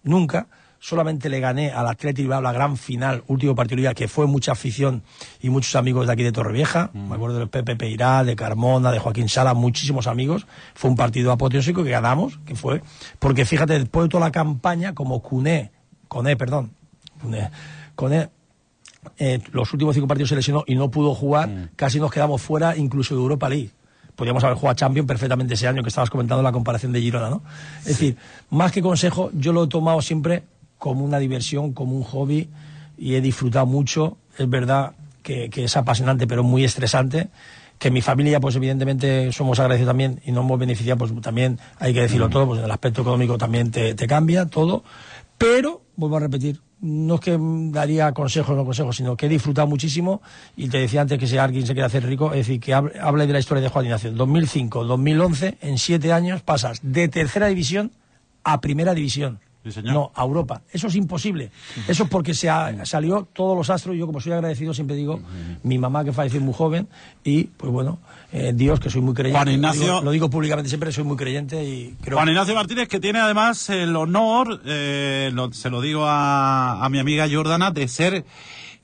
[0.04, 0.46] Nunca.
[0.78, 4.28] Solamente le gané al Atleti Bilbao la gran final, último partido de liga, que fue
[4.28, 5.02] mucha afición
[5.40, 6.90] y muchos amigos de aquí de Torrevieja.
[6.94, 10.46] Me acuerdo del Pepe Peirá, de Carmona, de Joaquín Sala, muchísimos amigos.
[10.74, 12.80] Fue un partido apoteósico que ganamos, que fue.
[13.18, 15.72] Porque fíjate, después de toda la campaña, como Cuné,
[16.06, 16.70] Coné, perdón,
[17.20, 17.50] Cuné,
[17.96, 18.30] Coné
[19.18, 22.76] eh, los últimos cinco partidos se lesionó y no pudo jugar, casi nos quedamos fuera
[22.76, 23.70] incluso de Europa League.
[24.18, 27.30] Podríamos haber jugado a Champions perfectamente ese año que estabas comentando la comparación de Girona,
[27.30, 27.40] ¿no?
[27.82, 28.16] Es decir,
[28.50, 30.42] más que consejo, yo lo he tomado siempre
[30.76, 32.48] como una diversión, como un hobby
[32.98, 34.16] y he disfrutado mucho.
[34.36, 37.28] Es verdad que, que es apasionante, pero muy estresante.
[37.78, 41.94] Que mi familia, pues evidentemente somos agradecidos también y nos hemos beneficiado, pues también hay
[41.94, 44.82] que decirlo todo, pues en el aspecto económico también te, te cambia todo.
[45.38, 49.28] Pero, vuelvo a repetir, no es que daría consejos o no consejos, sino que he
[49.28, 50.22] disfrutado muchísimo
[50.56, 53.26] y te decía antes que si alguien se quiere hacer rico, es decir, que hable,
[53.26, 54.12] de la historia de Juan Ignacio.
[54.12, 57.92] 2005, 2011, en siete años pasas de tercera división
[58.44, 59.40] a primera división.
[59.68, 59.92] Sí, señor.
[59.94, 60.62] No, a Europa.
[60.72, 61.50] Eso es imposible.
[61.86, 63.94] Eso es porque se ha- salió todos los astros.
[63.94, 65.20] y Yo, como soy agradecido, siempre digo,
[65.62, 66.88] mi mamá que falleció muy joven
[67.24, 67.98] y, pues bueno,
[68.32, 69.38] eh, Dios, que soy muy creyente.
[69.38, 72.54] Juan Ignacio- Lo digo, lo digo públicamente siempre, soy muy creyente y creo Juan Ignacio
[72.54, 77.26] Martínez, que tiene además el honor, eh, lo- se lo digo a, a mi amiga
[77.30, 78.24] Jordana, de ser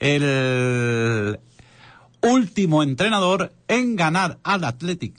[0.01, 1.39] el
[2.23, 5.15] último entrenador en ganar al Athletic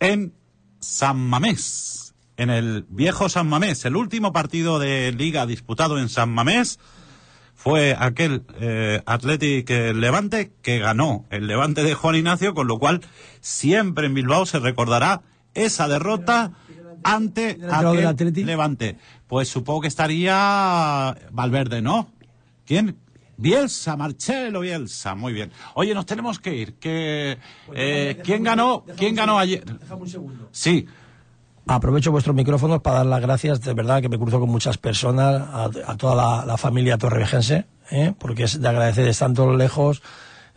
[0.00, 0.32] en
[0.80, 2.03] San Mamés,
[2.36, 3.84] en el viejo San Mamés.
[3.84, 6.78] El último partido de liga disputado en San Mamés
[7.54, 12.78] fue aquel eh, Athletic eh, Levante que ganó el Levante de Juan Ignacio, con lo
[12.78, 13.00] cual
[13.40, 15.22] siempre en Bilbao se recordará
[15.54, 16.52] esa derrota
[17.04, 18.46] ante aquel?
[18.46, 18.98] Levante.
[19.26, 22.08] Pues supongo que estaría Valverde, ¿no?
[22.66, 22.98] ¿Quién?
[23.36, 25.50] Bielsa, Marcelo Bielsa, muy bien.
[25.74, 26.74] Oye, nos tenemos que ir.
[26.74, 27.38] Que,
[27.74, 28.84] eh, ¿Quién ganó?
[28.96, 29.64] ¿Quién ganó ayer?
[29.90, 30.48] un segundo.
[30.52, 30.86] Sí,
[31.66, 35.42] Aprovecho vuestros micrófonos para dar las gracias, de verdad que me cruzo con muchas personas,
[35.50, 38.12] a, toda la, la familia torrevejense, ¿eh?
[38.18, 40.02] porque es de agradecer, están todos lejos,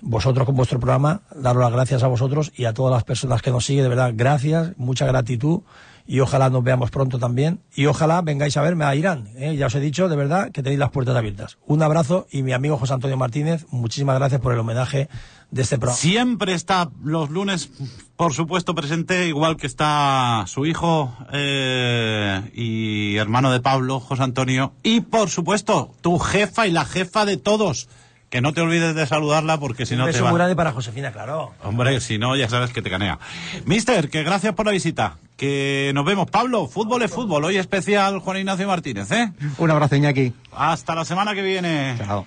[0.02, 3.52] vosotros con vuestro programa, daros las gracias a vosotros y a todas las personas que
[3.52, 5.62] nos siguen, de verdad, gracias, mucha gratitud
[6.08, 9.56] y ojalá nos veamos pronto también y ojalá vengáis a verme a Irán, ¿eh?
[9.56, 11.58] ya os he dicho, de verdad, que tenéis las puertas abiertas.
[11.66, 15.10] Un abrazo y mi amigo José Antonio Martínez, muchísimas gracias por el homenaje
[15.52, 15.98] de este programa.
[15.98, 17.70] Siempre está los lunes,
[18.16, 24.74] por supuesto, presente, igual que está su hijo eh, y hermano de Pablo, José Antonio.
[24.84, 27.88] Y, por supuesto, tu jefa y la jefa de todos.
[28.30, 30.30] Que no te olvides de saludarla porque si no te va...
[30.30, 31.54] muy grande para Josefina, claro.
[31.64, 33.20] Hombre, si no, ya sabes que te canea.
[33.66, 35.18] Mister, que gracias por la visita.
[35.38, 36.30] Que nos vemos.
[36.30, 37.46] Pablo, fútbol es fútbol.
[37.46, 39.32] Hoy especial Juan Ignacio Martínez, ¿eh?
[39.58, 40.34] Un abrazo, Iñaki.
[40.52, 41.96] Hasta la semana que viene.
[41.98, 42.26] Chao.